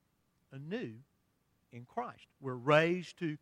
anew 0.53 0.93
in 1.73 1.85
Christ. 1.85 2.27
We're 2.41 2.55
raised 2.55 3.19
to 3.19 3.37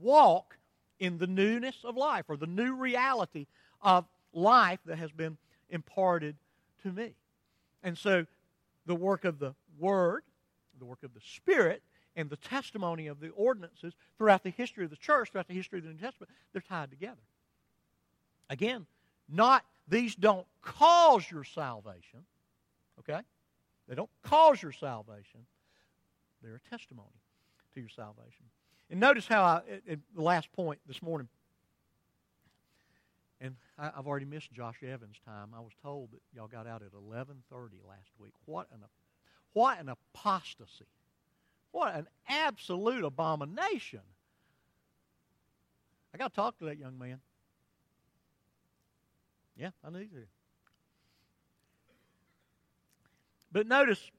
walk 0.00 0.56
in 0.98 1.18
the 1.18 1.26
newness 1.26 1.76
of 1.84 1.96
life 1.96 2.26
or 2.28 2.36
the 2.36 2.46
new 2.46 2.74
reality 2.74 3.46
of 3.80 4.06
life 4.32 4.78
that 4.86 4.98
has 4.98 5.10
been 5.10 5.36
imparted 5.68 6.36
to 6.82 6.92
me. 6.92 7.14
And 7.82 7.96
so 7.98 8.26
the 8.86 8.94
work 8.94 9.24
of 9.24 9.38
the 9.38 9.54
Word, 9.78 10.22
the 10.78 10.84
work 10.84 11.02
of 11.02 11.14
the 11.14 11.20
Spirit, 11.20 11.82
and 12.14 12.28
the 12.28 12.36
testimony 12.36 13.06
of 13.06 13.20
the 13.20 13.30
ordinances 13.30 13.94
throughout 14.18 14.42
the 14.42 14.50
history 14.50 14.84
of 14.84 14.90
the 14.90 14.96
church, 14.96 15.30
throughout 15.30 15.48
the 15.48 15.54
history 15.54 15.78
of 15.78 15.84
the 15.84 15.90
New 15.90 15.98
Testament, 15.98 16.30
they're 16.52 16.62
tied 16.62 16.90
together. 16.90 17.22
Again, 18.50 18.86
not 19.28 19.64
these 19.88 20.14
don't 20.14 20.46
cause 20.60 21.28
your 21.30 21.44
salvation, 21.44 22.20
okay? 22.98 23.20
They 23.88 23.94
don't 23.94 24.10
cause 24.22 24.62
your 24.62 24.72
salvation. 24.72 25.46
They're 26.42 26.60
a 26.64 26.70
testimony 26.70 27.08
to 27.74 27.80
your 27.80 27.88
salvation. 27.88 28.46
And 28.90 29.00
notice 29.00 29.26
how 29.26 29.42
I, 29.42 29.62
at, 29.88 29.98
the 30.14 30.22
last 30.22 30.52
point 30.52 30.80
this 30.86 31.00
morning, 31.00 31.28
and 33.40 33.56
I, 33.78 33.90
have 33.96 34.06
already 34.06 34.26
missed 34.26 34.52
Josh 34.52 34.82
Evans' 34.82 35.16
time. 35.24 35.48
I 35.56 35.60
was 35.60 35.72
told 35.82 36.12
that 36.12 36.20
y'all 36.34 36.48
got 36.48 36.66
out 36.66 36.82
at 36.82 36.92
11:30 36.92 37.28
last 37.88 38.10
week. 38.18 38.32
What 38.44 38.68
an 38.72 38.80
what 39.52 39.80
an 39.80 39.88
apostasy! 39.88 40.86
What 41.70 41.94
an 41.94 42.06
absolute 42.28 43.04
abomination! 43.04 44.00
I 46.14 46.18
got 46.18 46.28
to 46.28 46.36
talk 46.36 46.58
to 46.58 46.66
that 46.66 46.78
young 46.78 46.98
man. 46.98 47.20
Yeah, 49.56 49.70
I 49.84 49.90
need 49.90 50.10
to. 50.12 50.22
But 53.50 53.66
notice 53.66 54.10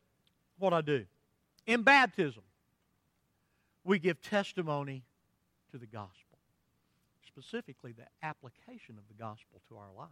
what 0.57 0.73
I 0.73 0.81
do. 0.81 1.05
In 1.65 1.83
baptism, 1.83 2.43
we 3.83 3.99
give 3.99 4.21
testimony 4.21 5.03
to 5.71 5.77
the 5.77 5.87
gospel, 5.87 6.39
specifically 7.25 7.93
the 7.93 8.07
application 8.21 8.97
of 8.97 9.07
the 9.07 9.13
gospel 9.13 9.61
to 9.69 9.77
our 9.77 9.91
lives. 9.97 10.11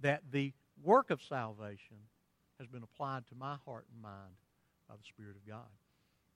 That 0.00 0.22
the 0.30 0.52
work 0.82 1.10
of 1.10 1.22
salvation 1.22 1.96
has 2.58 2.66
been 2.66 2.82
applied 2.82 3.26
to 3.28 3.34
my 3.34 3.56
heart 3.64 3.86
and 3.92 4.02
mind 4.02 4.36
by 4.88 4.96
the 4.96 5.04
Spirit 5.04 5.36
of 5.36 5.46
God. 5.46 5.68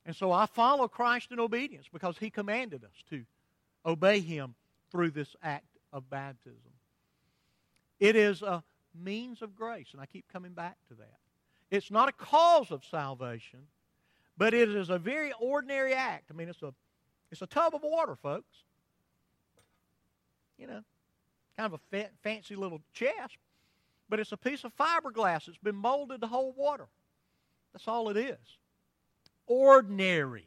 And 0.05 0.15
so 0.15 0.31
I 0.33 0.47
follow 0.47 0.89
Christ 0.89 1.33
in 1.33 1.41
obedience 1.41 1.87
because 1.93 2.17
he 2.19 2.31
commanded 2.31 2.85
us 2.85 3.05
to 3.11 3.25
obey 3.85 4.21
him 4.21 4.55
through 4.91 5.11
this 5.11 5.35
act 5.43 5.79
of 5.93 6.09
baptism. 6.09 6.73
It 7.99 8.15
is 8.15 8.43
a 8.43 8.63
means 8.95 9.43
of 9.43 9.57
grace, 9.57 9.89
and 9.93 10.01
I 10.01 10.07
keep 10.07 10.27
coming 10.33 10.53
back 10.53 10.77
to 10.89 10.95
that. 10.95 11.19
It's 11.71 11.91
not 11.91 12.09
a 12.09 12.13
cause 12.13 12.71
of 12.71 12.85
salvation, 12.85 13.61
but 14.37 14.55
it 14.55 14.69
is 14.69 14.91
a 14.91 14.99
very 14.99 15.33
ordinary 15.41 15.95
act. 15.95 16.31
I 16.31 16.35
mean, 16.35 16.49
it's 16.49 16.63
a, 16.63 16.73
it's 17.31 17.43
a 17.43 17.47
tub 17.47 17.75
of 17.75 17.83
water, 17.83 18.15
folks. 18.15 18.65
You 20.59 20.67
know, 20.69 20.83
kind 21.57 21.73
of 21.73 21.75
a 21.75 21.79
fa- 21.91 22.11
fancy 22.23 22.55
little 22.55 22.81
chest, 22.93 23.39
but 24.09 24.21
it's 24.21 24.33
a 24.33 24.37
piece 24.37 24.65
of 24.65 24.73
fiberglass 24.77 25.47
that's 25.47 25.59
been 25.59 25.77
molded 25.77 26.21
to 26.21 26.27
hold 26.27 26.57
water. 26.57 26.87
That's 27.73 27.89
all 27.89 28.09
it 28.09 28.17
is. 28.17 28.39
Ordinary. 29.47 30.47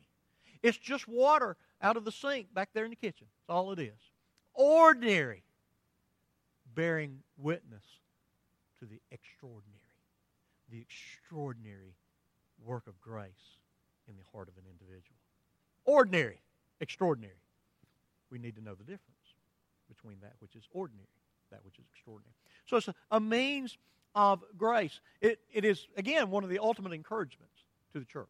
It's 0.63 0.77
just 0.77 1.07
water 1.07 1.57
out 1.81 1.97
of 1.97 2.05
the 2.05 2.11
sink 2.11 2.53
back 2.53 2.69
there 2.73 2.85
in 2.85 2.89
the 2.89 2.95
kitchen. 2.95 3.27
That's 3.47 3.55
all 3.55 3.71
it 3.71 3.79
is. 3.79 3.99
Ordinary. 4.53 5.43
Bearing 6.75 7.19
witness 7.37 7.83
to 8.79 8.85
the 8.85 8.99
extraordinary. 9.11 9.79
The 10.71 10.79
extraordinary 10.79 11.95
work 12.63 12.87
of 12.87 12.99
grace 13.01 13.57
in 14.07 14.15
the 14.17 14.23
heart 14.31 14.47
of 14.47 14.57
an 14.57 14.63
individual. 14.69 15.15
Ordinary, 15.85 16.39
extraordinary. 16.79 17.33
We 18.29 18.39
need 18.39 18.55
to 18.55 18.63
know 18.63 18.75
the 18.75 18.83
difference 18.83 19.03
between 19.87 20.17
that 20.21 20.33
which 20.39 20.55
is 20.55 20.63
ordinary, 20.71 21.07
that 21.51 21.63
which 21.65 21.79
is 21.79 21.85
extraordinary. 21.91 22.35
So 22.67 22.77
it's 22.77 22.87
a, 22.87 22.95
a 23.11 23.19
means 23.19 23.77
of 24.15 24.43
grace. 24.57 24.99
It, 25.21 25.39
it 25.51 25.65
is, 25.65 25.87
again, 25.97 26.29
one 26.29 26.43
of 26.43 26.49
the 26.49 26.59
ultimate 26.59 26.93
encouragements 26.93 27.63
to 27.93 27.99
the 27.99 28.05
church. 28.05 28.27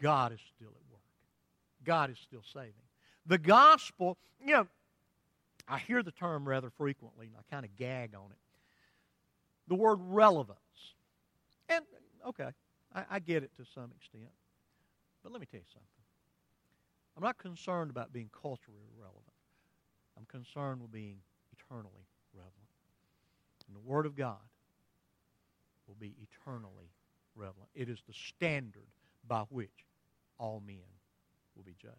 God 0.00 0.32
is 0.32 0.40
still 0.56 0.68
at 0.68 0.92
work, 0.92 1.02
God 1.84 2.10
is 2.10 2.18
still 2.18 2.42
saving. 2.52 2.72
The 3.26 3.38
gospel, 3.38 4.16
you 4.40 4.52
know, 4.52 4.66
I 5.68 5.78
hear 5.78 6.02
the 6.02 6.12
term 6.12 6.48
rather 6.48 6.70
frequently, 6.70 7.26
and 7.26 7.36
I 7.36 7.54
kind 7.54 7.66
of 7.66 7.76
gag 7.76 8.14
on 8.14 8.30
it. 8.30 8.38
The 9.68 9.74
word 9.74 9.98
relevance. 10.00 10.58
And, 11.68 11.84
okay, 12.26 12.50
I, 12.94 13.04
I 13.10 13.18
get 13.18 13.42
it 13.42 13.50
to 13.56 13.64
some 13.74 13.90
extent. 13.96 14.30
But 15.22 15.32
let 15.32 15.40
me 15.40 15.46
tell 15.50 15.60
you 15.60 15.66
something. 15.72 15.88
I'm 17.16 17.22
not 17.22 17.38
concerned 17.38 17.90
about 17.90 18.12
being 18.12 18.30
culturally 18.32 18.90
relevant. 18.96 19.24
I'm 20.16 20.24
concerned 20.26 20.80
with 20.80 20.92
being 20.92 21.18
eternally 21.52 22.06
relevant. 22.32 22.54
And 23.66 23.76
the 23.76 23.80
Word 23.80 24.06
of 24.06 24.16
God 24.16 24.36
will 25.86 25.96
be 25.98 26.14
eternally 26.22 26.90
relevant. 27.34 27.68
It 27.74 27.88
is 27.88 27.98
the 28.06 28.14
standard 28.14 28.86
by 29.26 29.42
which 29.50 29.84
all 30.38 30.62
men 30.66 30.76
will 31.56 31.64
be 31.64 31.74
judged. 31.80 31.94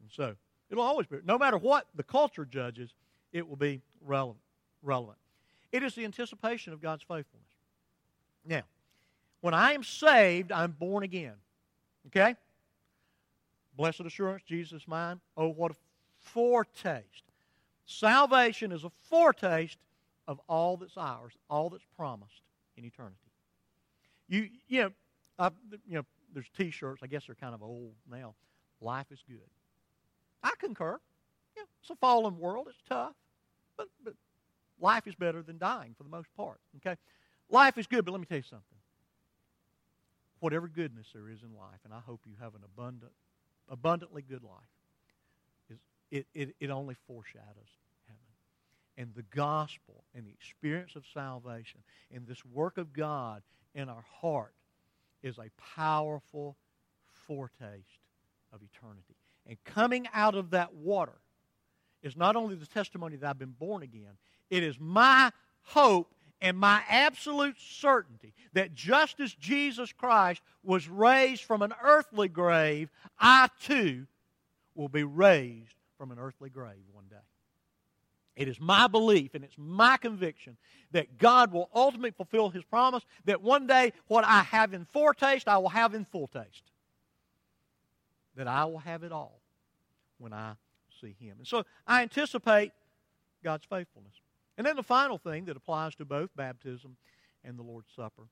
And 0.00 0.10
so, 0.10 0.36
it'll 0.70 0.84
always 0.84 1.06
be, 1.06 1.18
no 1.24 1.38
matter 1.38 1.58
what 1.58 1.86
the 1.94 2.02
culture 2.02 2.44
judges, 2.44 2.94
it 3.32 3.48
will 3.48 3.56
be 3.56 3.82
relevant. 4.00 4.38
relevant. 4.82 5.18
It 5.72 5.82
is 5.82 5.94
the 5.94 6.04
anticipation 6.04 6.72
of 6.72 6.80
God's 6.80 7.02
faithfulness. 7.02 7.48
Now, 8.46 8.62
when 9.40 9.54
I 9.54 9.72
am 9.72 9.82
saved, 9.82 10.52
I'm 10.52 10.72
born 10.72 11.04
again. 11.04 11.34
Okay? 12.08 12.36
Blessed 13.76 14.00
assurance, 14.00 14.42
Jesus 14.46 14.82
is 14.82 14.88
mine. 14.88 15.20
Oh, 15.36 15.48
what 15.48 15.72
a 15.72 15.74
foretaste. 16.20 17.24
Salvation 17.86 18.72
is 18.72 18.84
a 18.84 18.90
foretaste 19.10 19.78
of 20.26 20.40
all 20.48 20.76
that's 20.76 20.96
ours, 20.96 21.32
all 21.50 21.70
that's 21.70 21.84
promised 21.96 22.42
in 22.76 22.84
eternity. 22.84 23.16
You, 24.28 24.48
you 24.68 24.82
know, 24.82 24.92
I, 25.38 25.50
you 25.86 25.96
know, 25.96 26.04
there's 26.32 26.48
T-shirts. 26.56 27.02
I 27.02 27.06
guess 27.06 27.26
they're 27.26 27.34
kind 27.34 27.54
of 27.54 27.62
old 27.62 27.92
now. 28.10 28.34
Life 28.80 29.06
is 29.10 29.22
good. 29.28 29.38
I 30.42 30.52
concur. 30.58 30.98
Yeah, 31.56 31.62
it's 31.80 31.90
a 31.90 31.96
fallen 31.96 32.38
world. 32.38 32.66
It's 32.68 32.82
tough, 32.88 33.14
but, 33.76 33.88
but 34.02 34.14
life 34.80 35.06
is 35.06 35.14
better 35.14 35.42
than 35.42 35.58
dying 35.58 35.94
for 35.96 36.02
the 36.02 36.10
most 36.10 36.28
part. 36.36 36.58
Okay, 36.76 36.96
life 37.50 37.78
is 37.78 37.86
good, 37.86 38.04
but 38.04 38.12
let 38.12 38.20
me 38.20 38.26
tell 38.26 38.38
you 38.38 38.42
something. 38.42 38.78
Whatever 40.40 40.68
goodness 40.68 41.06
there 41.14 41.28
is 41.28 41.42
in 41.42 41.56
life, 41.56 41.80
and 41.84 41.92
I 41.92 42.00
hope 42.00 42.20
you 42.26 42.34
have 42.40 42.54
an 42.54 42.60
abundant, 42.64 43.12
abundantly 43.68 44.22
good 44.22 44.42
life, 44.42 44.60
is 45.70 45.78
it, 46.10 46.26
it, 46.34 46.54
it 46.60 46.70
only 46.70 46.94
foreshadows 47.06 47.78
heaven. 48.06 48.20
and 48.98 49.14
the 49.14 49.24
gospel 49.34 50.04
and 50.14 50.26
the 50.26 50.32
experience 50.32 50.96
of 50.96 51.04
salvation 51.14 51.80
and 52.14 52.26
this 52.26 52.44
work 52.44 52.76
of 52.76 52.92
God 52.92 53.42
in 53.74 53.88
our 53.88 54.04
heart 54.20 54.54
is 55.22 55.38
a 55.38 55.50
powerful 55.74 56.56
foretaste 57.26 58.00
of 58.52 58.60
eternity. 58.62 59.16
And 59.46 59.62
coming 59.64 60.06
out 60.12 60.34
of 60.34 60.50
that 60.50 60.74
water 60.74 61.18
is 62.02 62.16
not 62.16 62.36
only 62.36 62.54
the 62.54 62.66
testimony 62.66 63.16
that 63.16 63.28
I've 63.28 63.38
been 63.38 63.54
born 63.58 63.82
again, 63.82 64.18
it 64.50 64.62
is 64.62 64.78
my 64.78 65.32
hope 65.62 66.13
and 66.40 66.58
my 66.58 66.82
absolute 66.88 67.56
certainty 67.58 68.34
that 68.52 68.74
just 68.74 69.20
as 69.20 69.32
Jesus 69.34 69.92
Christ 69.92 70.42
was 70.62 70.88
raised 70.88 71.44
from 71.44 71.62
an 71.62 71.72
earthly 71.82 72.28
grave, 72.28 72.90
I 73.18 73.48
too 73.62 74.06
will 74.74 74.88
be 74.88 75.04
raised 75.04 75.74
from 75.98 76.10
an 76.10 76.18
earthly 76.18 76.50
grave 76.50 76.82
one 76.92 77.06
day. 77.08 77.16
It 78.36 78.48
is 78.48 78.60
my 78.60 78.88
belief 78.88 79.34
and 79.34 79.44
it's 79.44 79.56
my 79.56 79.96
conviction 79.96 80.56
that 80.92 81.18
God 81.18 81.52
will 81.52 81.70
ultimately 81.74 82.10
fulfill 82.10 82.50
His 82.50 82.64
promise 82.64 83.04
that 83.24 83.42
one 83.42 83.66
day 83.66 83.92
what 84.08 84.24
I 84.24 84.42
have 84.42 84.74
in 84.74 84.84
foretaste, 84.86 85.46
I 85.46 85.58
will 85.58 85.68
have 85.68 85.94
in 85.94 86.04
full 86.04 86.26
taste. 86.26 86.64
That 88.36 88.48
I 88.48 88.64
will 88.64 88.78
have 88.78 89.04
it 89.04 89.12
all 89.12 89.40
when 90.18 90.32
I 90.32 90.54
see 91.00 91.14
Him. 91.20 91.36
And 91.38 91.46
so 91.46 91.64
I 91.86 92.02
anticipate 92.02 92.72
God's 93.44 93.64
faithfulness. 93.64 94.14
And 94.56 94.66
then 94.66 94.76
the 94.76 94.82
final 94.82 95.18
thing 95.18 95.46
that 95.46 95.56
applies 95.56 95.94
to 95.96 96.04
both 96.04 96.30
baptism 96.36 96.96
and 97.44 97.58
the 97.58 97.62
Lord's 97.62 97.92
Supper 97.94 98.24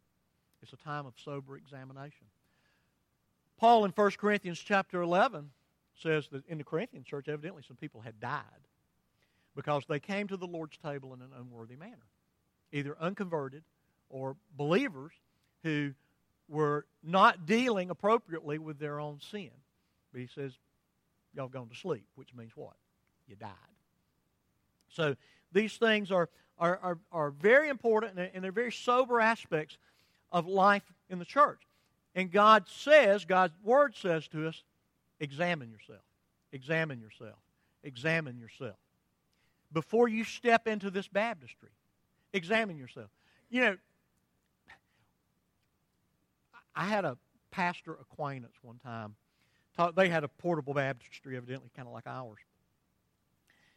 is 0.62 0.72
a 0.72 0.76
time 0.76 1.06
of 1.06 1.14
sober 1.22 1.56
examination. 1.56 2.26
Paul 3.58 3.85
in 3.85 3.90
1 3.90 4.11
Corinthians 4.12 4.58
chapter 4.58 5.02
11 5.02 5.50
says 6.00 6.28
that 6.32 6.46
in 6.48 6.58
the 6.58 6.64
Corinthian 6.64 7.04
church, 7.04 7.28
evidently 7.28 7.62
some 7.66 7.76
people 7.76 8.00
had 8.00 8.18
died 8.20 8.42
because 9.54 9.85
they 9.88 10.00
came 10.00 10.28
to 10.28 10.37
the 10.37 10.46
Lord's 10.46 10.76
table 10.78 11.12
in 11.14 11.20
an 11.20 11.30
unworthy 11.38 11.76
manner. 11.76 12.06
Either 12.72 12.96
unconverted 12.98 13.62
or 14.08 14.37
believers 14.56 15.12
who 15.62 15.92
were 16.48 16.87
not 17.02 17.46
dealing 17.46 17.90
appropriately 17.90 18.58
with 18.58 18.78
their 18.78 18.98
own 18.98 19.20
sin. 19.30 19.50
But 20.12 20.20
he 20.20 20.28
says, 20.35 20.52
Y'all 21.35 21.48
gone 21.48 21.68
to 21.68 21.74
sleep, 21.74 22.04
which 22.14 22.35
means 22.35 22.52
what? 22.54 22.74
You 23.26 23.37
died. 23.37 23.50
So 24.94 25.16
these 25.52 25.76
things 25.76 26.11
are, 26.11 26.28
are, 26.59 26.78
are, 26.83 26.98
are 27.11 27.31
very 27.31 27.68
important 27.68 28.18
and 28.18 28.44
they're 28.44 28.52
very 28.52 28.72
sober 28.72 29.20
aspects 29.20 29.78
of 30.31 30.46
life 30.46 30.85
in 31.09 31.18
the 31.18 31.24
church. 31.24 31.61
And 32.14 32.31
God 32.31 32.64
says, 32.68 33.24
God's 33.24 33.55
word 33.62 33.96
says 33.96 34.28
to 34.28 34.48
us, 34.48 34.62
examine 35.20 35.70
yourself. 35.70 36.05
Examine 36.52 37.00
yourself. 37.00 37.38
Examine 37.83 38.38
yourself 38.38 38.76
before 39.72 40.09
you 40.09 40.24
step 40.24 40.68
into 40.68 40.90
this 40.90 41.09
baptistry. 41.09 41.70
Examine 42.33 42.76
yourself. 42.76 43.09
You 43.50 43.61
know, 43.62 43.76
I 46.74 46.87
had 46.87 47.05
a 47.05 47.16
pastor 47.50 47.92
acquaintance 47.92 48.55
one 48.62 48.78
time. 48.78 49.14
They 49.94 50.09
had 50.09 50.24
a 50.24 50.28
portable 50.28 50.74
baptistry, 50.74 51.37
evidently, 51.37 51.70
kind 51.74 51.88
of 51.88 51.94
like 51.94 52.07
ours. 52.07 52.38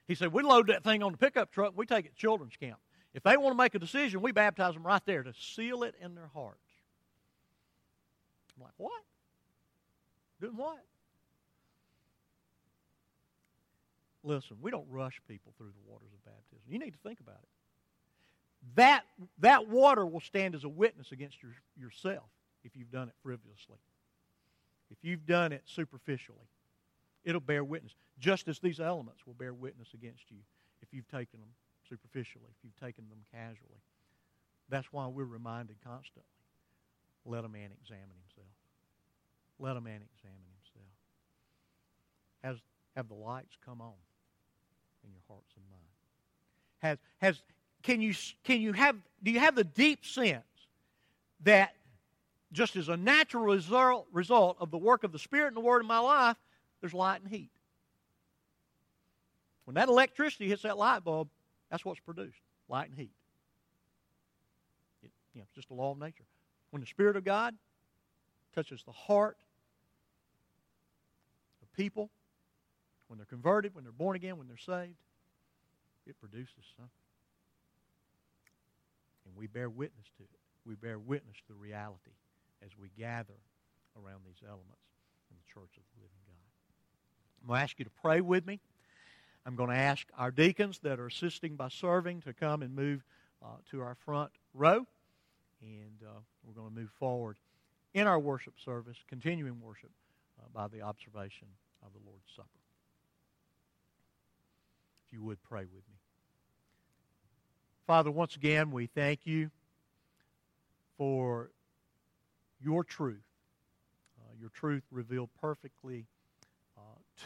He 0.07 0.15
said, 0.15 0.31
We 0.31 0.43
load 0.43 0.67
that 0.67 0.83
thing 0.83 1.03
on 1.03 1.11
the 1.11 1.17
pickup 1.17 1.51
truck, 1.51 1.73
we 1.75 1.85
take 1.85 2.05
it 2.05 2.15
to 2.15 2.15
children's 2.15 2.55
camp. 2.55 2.77
If 3.13 3.23
they 3.23 3.37
want 3.37 3.53
to 3.53 3.57
make 3.57 3.75
a 3.75 3.79
decision, 3.79 4.21
we 4.21 4.31
baptize 4.31 4.73
them 4.73 4.85
right 4.85 5.01
there 5.05 5.23
to 5.23 5.33
seal 5.33 5.83
it 5.83 5.95
in 6.01 6.15
their 6.15 6.29
hearts. 6.33 6.59
I'm 8.57 8.63
like, 8.63 8.73
What? 8.77 9.01
Doing 10.41 10.57
what? 10.57 10.83
Listen, 14.23 14.57
we 14.59 14.71
don't 14.71 14.87
rush 14.89 15.21
people 15.27 15.53
through 15.57 15.67
the 15.67 15.91
waters 15.91 16.09
of 16.11 16.25
baptism. 16.25 16.63
You 16.67 16.79
need 16.79 16.91
to 16.91 16.99
think 17.07 17.19
about 17.19 17.37
it. 17.41 17.49
That, 18.75 19.03
that 19.39 19.69
water 19.69 20.05
will 20.05 20.19
stand 20.19 20.55
as 20.55 20.63
a 20.63 20.69
witness 20.69 21.11
against 21.11 21.43
your, 21.43 21.51
yourself 21.77 22.25
if 22.63 22.75
you've 22.75 22.91
done 22.91 23.07
it 23.07 23.13
frivolously. 23.21 23.77
If 24.89 24.97
you've 25.03 25.27
done 25.27 25.51
it 25.51 25.61
superficially, 25.65 26.47
it'll 27.25 27.41
bear 27.41 27.63
witness. 27.63 27.93
Just 28.19 28.47
as 28.47 28.59
these 28.59 28.79
elements 28.79 29.25
will 29.27 29.33
bear 29.33 29.53
witness 29.53 29.89
against 29.93 30.31
you 30.31 30.37
if 30.81 30.93
you've 30.93 31.07
taken 31.09 31.39
them 31.41 31.49
superficially, 31.89 32.45
if 32.49 32.63
you've 32.63 32.79
taken 32.79 33.03
them 33.09 33.19
casually. 33.33 33.81
That's 34.69 34.87
why 34.91 35.07
we're 35.07 35.25
reminded 35.25 35.75
constantly 35.83 36.23
let 37.25 37.43
a 37.43 37.49
man 37.49 37.71
examine 37.81 38.15
himself. 38.23 38.53
Let 39.59 39.77
a 39.77 39.81
man 39.81 40.01
examine 40.13 40.45
himself. 40.61 40.93
Has, 42.43 42.57
have 42.95 43.07
the 43.07 43.15
lights 43.15 43.57
come 43.65 43.81
on? 43.81 43.93
in 45.05 45.11
your 45.13 45.21
hearts 45.27 45.53
and 45.55 45.65
minds? 45.69 45.95
Has, 46.79 46.97
has, 47.17 47.43
can, 47.83 48.01
you, 48.01 48.13
can 48.43 48.61
you 48.61 48.73
have, 48.73 48.95
do 49.23 49.31
you 49.31 49.39
have 49.39 49.55
the 49.55 49.63
deep 49.63 50.05
sense 50.05 50.43
that 51.43 51.73
just 52.51 52.75
as 52.75 52.89
a 52.89 52.97
natural 52.97 53.43
result, 53.43 54.07
result 54.11 54.57
of 54.59 54.71
the 54.71 54.77
work 54.77 55.03
of 55.03 55.11
the 55.11 55.19
Spirit 55.19 55.47
and 55.47 55.57
the 55.57 55.61
Word 55.61 55.81
in 55.81 55.87
my 55.87 55.99
life, 55.99 56.37
there's 56.85 56.93
light 56.93 57.19
and 57.23 57.31
heat? 57.31 57.49
When 59.63 59.73
that 59.73 59.89
electricity 59.89 60.47
hits 60.47 60.61
that 60.61 60.77
light 60.77 61.03
bulb, 61.03 61.29
that's 61.71 61.83
what's 61.83 61.99
produced 61.99 62.37
light 62.69 62.89
and 62.89 62.95
heat. 62.95 63.11
It, 65.01 65.09
you 65.33 65.39
know, 65.39 65.45
it's 65.47 65.55
just 65.55 65.71
a 65.71 65.73
law 65.73 65.93
of 65.93 65.97
nature. 65.97 66.25
When 66.69 66.81
the 66.81 66.85
Spirit 66.85 67.15
of 67.15 67.23
God 67.23 67.55
touches 68.53 68.83
the 68.83 68.91
heart 68.91 69.37
of 71.63 71.73
people, 71.73 72.11
when 73.07 73.17
they're 73.17 73.25
converted, 73.25 73.73
when 73.73 73.83
they're 73.83 73.91
born 73.91 74.15
again, 74.15 74.37
when 74.37 74.47
they're 74.47 74.57
saved, 74.57 74.93
it 76.05 76.19
produces 76.19 76.53
something. 76.77 76.91
And 79.25 79.35
we 79.35 79.47
bear 79.47 79.71
witness 79.71 80.05
to 80.17 80.23
it. 80.23 80.39
We 80.67 80.75
bear 80.75 80.99
witness 80.99 81.37
to 81.47 81.53
the 81.53 81.59
reality 81.59 82.13
as 82.63 82.69
we 82.79 82.91
gather 82.95 83.41
around 83.97 84.21
these 84.23 84.47
elements 84.47 84.85
in 85.31 85.37
the 85.37 85.45
church 85.51 85.73
of 85.77 85.83
the 85.95 86.01
living. 86.01 86.24
I'm 87.45 87.49
going 87.49 87.59
to 87.59 87.63
ask 87.63 87.77
you 87.77 87.85
to 87.85 87.91
pray 88.01 88.21
with 88.21 88.47
me. 88.47 88.59
I'm 89.45 89.55
going 89.55 89.69
to 89.69 89.75
ask 89.75 90.07
our 90.17 90.31
deacons 90.31 90.79
that 90.79 90.99
are 90.99 91.05
assisting 91.05 91.55
by 91.55 91.69
serving 91.69 92.21
to 92.21 92.33
come 92.33 92.63
and 92.63 92.75
move 92.75 93.03
uh, 93.43 93.49
to 93.69 93.81
our 93.81 93.95
front 94.03 94.31
row. 94.55 94.87
And 95.61 95.99
uh, 96.03 96.21
we're 96.43 96.55
going 96.59 96.73
to 96.73 96.81
move 96.81 96.89
forward 96.97 97.37
in 97.93 98.07
our 98.07 98.17
worship 98.17 98.55
service, 98.63 98.97
continuing 99.07 99.61
worship, 99.61 99.91
uh, 100.39 100.47
by 100.55 100.67
the 100.67 100.81
observation 100.81 101.47
of 101.85 101.93
the 101.93 101.99
Lord's 102.03 102.25
Supper 102.35 102.47
If 105.05 105.13
you 105.13 105.21
would 105.21 105.37
pray 105.43 105.65
with 105.65 105.87
me. 105.87 105.99
Father, 107.85 108.09
once 108.09 108.35
again, 108.35 108.71
we 108.71 108.87
thank 108.87 109.27
you 109.27 109.51
for 110.97 111.51
your 112.59 112.83
truth, 112.83 113.21
uh, 114.19 114.33
your 114.39 114.49
truth 114.49 114.81
revealed 114.89 115.29
perfectly 115.39 116.07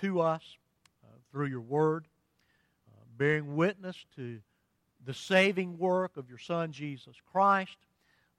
to 0.02 0.22
us 0.22 0.44
uh, 1.04 1.08
through 1.32 1.48
your 1.48 1.62
word, 1.62 2.08
uh, 2.90 3.04
bearing 3.18 3.56
witness 3.56 3.96
to 4.16 4.40
the 5.06 5.14
saving 5.14 5.78
work 5.78 6.18
of 6.18 6.30
your 6.30 6.38
Son, 6.38 6.72
Jesus 6.72 7.16
Christ, 7.32 7.78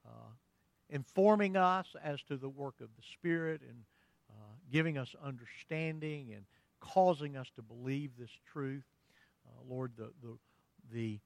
uh, 0.07 0.33
informing 0.89 1.57
us 1.57 1.87
as 2.03 2.23
to 2.23 2.37
the 2.37 2.49
work 2.49 2.75
of 2.81 2.89
the 2.97 3.03
Spirit 3.13 3.61
and 3.63 3.85
giving 4.71 4.97
us 4.97 5.17
understanding 5.25 6.33
and 6.33 6.45
causing 6.79 7.37
us 7.37 7.49
to 7.57 7.63
believe 7.63 8.13
this 8.17 8.31
truth. 8.53 8.85
Lord, 9.69 9.93
the, 9.97 10.11
the, 10.23 10.39
the 10.93 11.19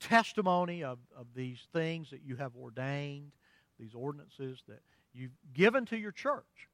testimony 0.00 0.82
of, 0.82 0.98
of 1.16 1.26
these 1.34 1.58
things 1.72 2.10
that 2.10 2.20
you 2.24 2.36
have 2.36 2.52
ordained, 2.56 3.32
these 3.78 3.94
ordinances 3.94 4.62
that 4.68 4.80
you've 5.14 5.36
given 5.54 5.84
to 5.86 5.96
your 5.96 6.12
church, 6.12 6.68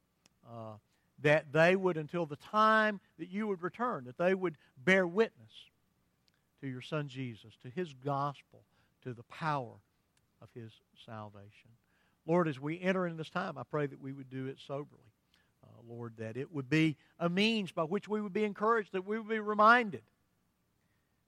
uh, 0.47 0.73
that 1.21 1.51
they 1.51 1.75
would, 1.75 1.97
until 1.97 2.25
the 2.25 2.37
time 2.37 2.99
that 3.17 3.29
you 3.29 3.47
would 3.47 3.61
return, 3.61 4.05
that 4.05 4.17
they 4.17 4.33
would 4.33 4.55
bear 4.83 5.05
witness 5.05 5.51
to 6.61 6.67
your 6.67 6.81
Son 6.81 7.07
Jesus, 7.07 7.53
to 7.63 7.69
his 7.69 7.93
gospel, 7.93 8.63
to 9.03 9.13
the 9.13 9.23
power 9.23 9.75
of 10.41 10.49
his 10.53 10.71
salvation. 11.05 11.69
Lord, 12.25 12.47
as 12.47 12.59
we 12.59 12.79
enter 12.81 13.07
in 13.07 13.17
this 13.17 13.29
time, 13.29 13.57
I 13.57 13.63
pray 13.63 13.87
that 13.87 14.01
we 14.01 14.13
would 14.13 14.29
do 14.29 14.47
it 14.47 14.57
soberly. 14.65 15.03
Uh, 15.63 15.67
Lord, 15.87 16.13
that 16.17 16.37
it 16.37 16.53
would 16.53 16.69
be 16.69 16.95
a 17.19 17.29
means 17.29 17.71
by 17.71 17.83
which 17.83 18.07
we 18.07 18.21
would 18.21 18.33
be 18.33 18.43
encouraged, 18.43 18.93
that 18.93 19.05
we 19.05 19.17
would 19.17 19.29
be 19.29 19.39
reminded 19.39 20.03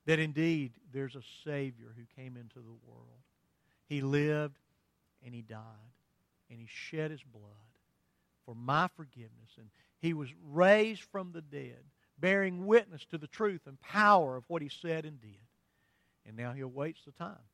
that 0.06 0.20
indeed 0.20 0.72
there's 0.94 1.16
a 1.16 1.22
Savior 1.44 1.94
who 1.96 2.22
came 2.22 2.38
into 2.38 2.60
the 2.60 2.76
world. 2.88 3.08
He 3.88 4.02
lived 4.02 4.58
and 5.26 5.34
he 5.34 5.42
died 5.42 5.60
and 6.50 6.60
he 6.60 6.68
shed 6.68 7.12
his 7.12 7.24
blood 7.24 7.71
for 8.52 8.56
my 8.56 8.90
forgiveness. 8.98 9.50
And 9.58 9.70
he 10.02 10.14
was 10.14 10.28
raised 10.52 11.04
from 11.04 11.32
the 11.32 11.42
dead, 11.42 11.80
bearing 12.20 12.66
witness 12.66 13.06
to 13.12 13.18
the 13.18 13.28
truth 13.28 13.62
and 13.66 13.80
power 13.80 14.36
of 14.36 14.44
what 14.48 14.62
he 14.62 14.70
said 14.70 15.06
and 15.06 15.22
did. 15.22 15.40
And 16.28 16.36
now 16.36 16.52
he 16.52 16.60
awaits 16.60 17.00
the 17.06 17.14
time 17.14 17.48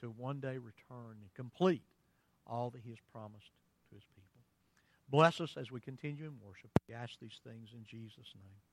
to 0.00 0.08
one 0.08 0.40
day 0.40 0.58
return 0.58 1.16
and 1.20 1.34
complete 1.34 1.84
all 2.44 2.70
that 2.70 2.80
he 2.82 2.90
has 2.90 2.98
promised 3.12 3.52
to 3.88 3.94
his 3.94 4.04
people. 4.16 4.26
Bless 5.08 5.40
us 5.40 5.54
as 5.56 5.70
we 5.70 5.80
continue 5.80 6.24
in 6.24 6.34
worship. 6.44 6.70
We 6.88 6.94
ask 6.94 7.12
these 7.20 7.38
things 7.44 7.68
in 7.72 7.84
Jesus' 7.84 8.34
name. 8.34 8.69